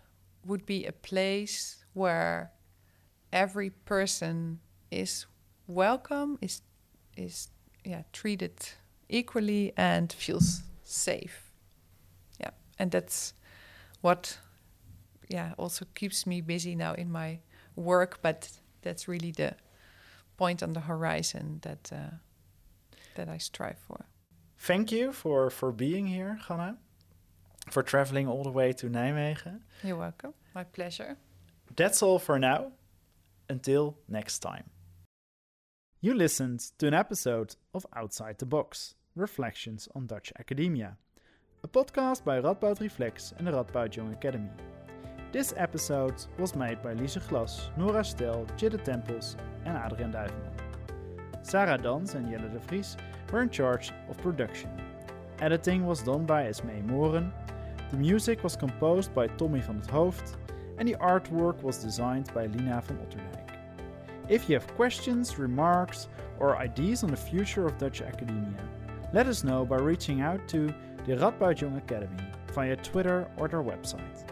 would 0.47 0.65
be 0.65 0.87
a 0.87 0.93
place 0.93 1.85
where 1.95 2.53
every 3.33 3.71
person 3.71 4.61
is 4.93 5.27
welcome, 5.67 6.39
is 6.41 6.63
is 7.17 7.49
yeah 7.85 8.03
treated 8.13 8.53
equally, 9.09 9.73
and 9.77 10.13
feels 10.13 10.63
safe. 10.85 11.53
Yeah, 12.41 12.53
and 12.79 12.93
that's 12.93 13.35
what 14.03 14.39
yeah 15.29 15.53
also 15.57 15.87
keeps 15.95 16.27
me 16.27 16.41
busy 16.41 16.75
now 16.75 16.95
in 16.95 17.11
my 17.11 17.41
work. 17.77 18.19
But 18.23 18.51
that's 18.83 19.09
really 19.09 19.33
the 19.33 19.55
point 20.37 20.63
on 20.63 20.73
the 20.73 20.81
horizon 20.81 21.59
that. 21.63 21.91
Uh, 21.93 22.17
that 23.19 23.29
I 23.29 23.39
strive 23.39 23.79
for. 23.87 24.07
Thank 24.59 24.91
you 24.91 25.13
for, 25.13 25.51
for 25.51 25.71
being 25.73 26.07
here, 26.07 26.39
Channah, 26.47 26.79
for 27.69 27.83
traveling 27.83 28.27
all 28.27 28.45
the 28.45 28.51
way 28.51 28.73
to 28.73 28.87
Nijmegen. 28.89 29.61
You're 29.85 29.97
welcome. 29.97 30.33
My 30.55 30.65
pleasure. 30.65 31.19
That's 31.77 32.03
all 32.03 32.19
for 32.19 32.39
now. 32.39 32.73
Until 33.51 33.97
next 34.09 34.39
time. 34.41 34.65
You 36.01 36.15
listened 36.15 36.61
to 36.79 36.87
an 36.87 36.95
episode 36.95 37.57
of 37.75 37.87
Outside 37.95 38.39
the 38.39 38.47
Box 38.47 38.95
Reflections 39.17 39.89
on 39.95 40.07
Dutch 40.07 40.33
Academia, 40.39 40.97
a 41.65 41.69
podcast 41.69 42.25
by 42.25 42.41
Radboud 42.41 42.81
Reflects 42.81 43.33
and 43.37 43.47
the 43.47 43.53
Radboud 43.53 43.97
Young 43.97 44.13
Academy. 44.13 44.51
This 45.31 45.53
episode 45.59 46.15
was 46.39 46.57
made 46.57 46.83
by 46.83 46.95
Lise 46.95 47.19
Glas, 47.29 47.69
Nora 47.77 48.03
Stel, 48.03 48.47
Jidde 48.57 48.83
Tempels, 48.83 49.37
and 49.67 49.77
Adriaan 49.77 50.11
Duiveman. 50.11 50.55
Sarah 51.43 51.77
Dans 51.77 52.15
and 52.15 52.31
Jelle 52.31 52.49
de 52.49 52.59
Vries 52.61 52.97
were 53.31 53.43
in 53.43 53.51
charge 53.51 53.93
of 54.09 54.17
production. 54.23 54.71
Editing 55.41 55.85
was 55.85 56.03
done 56.03 56.25
by 56.25 56.45
Esmee 56.45 56.83
Moren, 56.87 57.31
the 57.91 57.99
music 57.99 58.43
was 58.43 58.57
composed 58.57 59.15
by 59.15 59.27
Tommy 59.27 59.61
van 59.61 59.77
het 59.77 59.91
Hoofd, 59.91 60.37
and 60.79 60.89
the 60.89 60.97
artwork 60.99 61.63
was 61.63 61.77
designed 61.77 62.33
by 62.33 62.47
Lina 62.47 62.81
van 62.81 62.97
Otterdijk. 62.97 63.51
If 64.31 64.49
you 64.49 64.55
have 64.55 64.77
questions, 64.77 65.39
remarks, 65.39 66.09
or 66.41 66.57
ideas 66.57 67.05
on 67.05 67.11
the 67.11 67.17
future 67.17 67.67
of 67.67 67.77
Dutch 67.77 68.01
academia, 68.01 68.65
let 69.13 69.27
us 69.27 69.45
know 69.45 69.67
by 69.67 69.77
reaching 69.77 70.23
out 70.23 70.49
to 70.49 70.73
the 71.05 71.17
Radboud 71.17 71.61
Young 71.61 71.77
Academy 71.77 72.25
via 72.55 72.77
Twitter 72.77 73.29
or 73.37 73.47
their 73.47 73.63
website. 73.63 74.25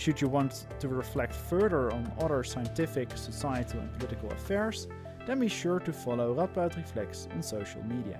Should 0.00 0.18
you 0.18 0.28
want 0.28 0.64
to 0.78 0.88
reflect 0.88 1.34
further 1.34 1.92
on 1.92 2.10
other 2.18 2.42
scientific, 2.42 3.14
societal, 3.18 3.80
and 3.80 3.92
political 3.98 4.30
affairs, 4.32 4.88
then 5.26 5.40
be 5.40 5.48
sure 5.48 5.78
to 5.78 5.92
follow 5.92 6.34
Radboud 6.34 6.74
Reflects 6.74 7.28
on 7.34 7.42
social 7.42 7.82
media. 7.82 8.18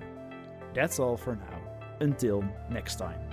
That's 0.75 0.99
all 0.99 1.17
for 1.17 1.35
now. 1.35 1.59
Until 1.99 2.43
next 2.69 2.97
time. 2.97 3.30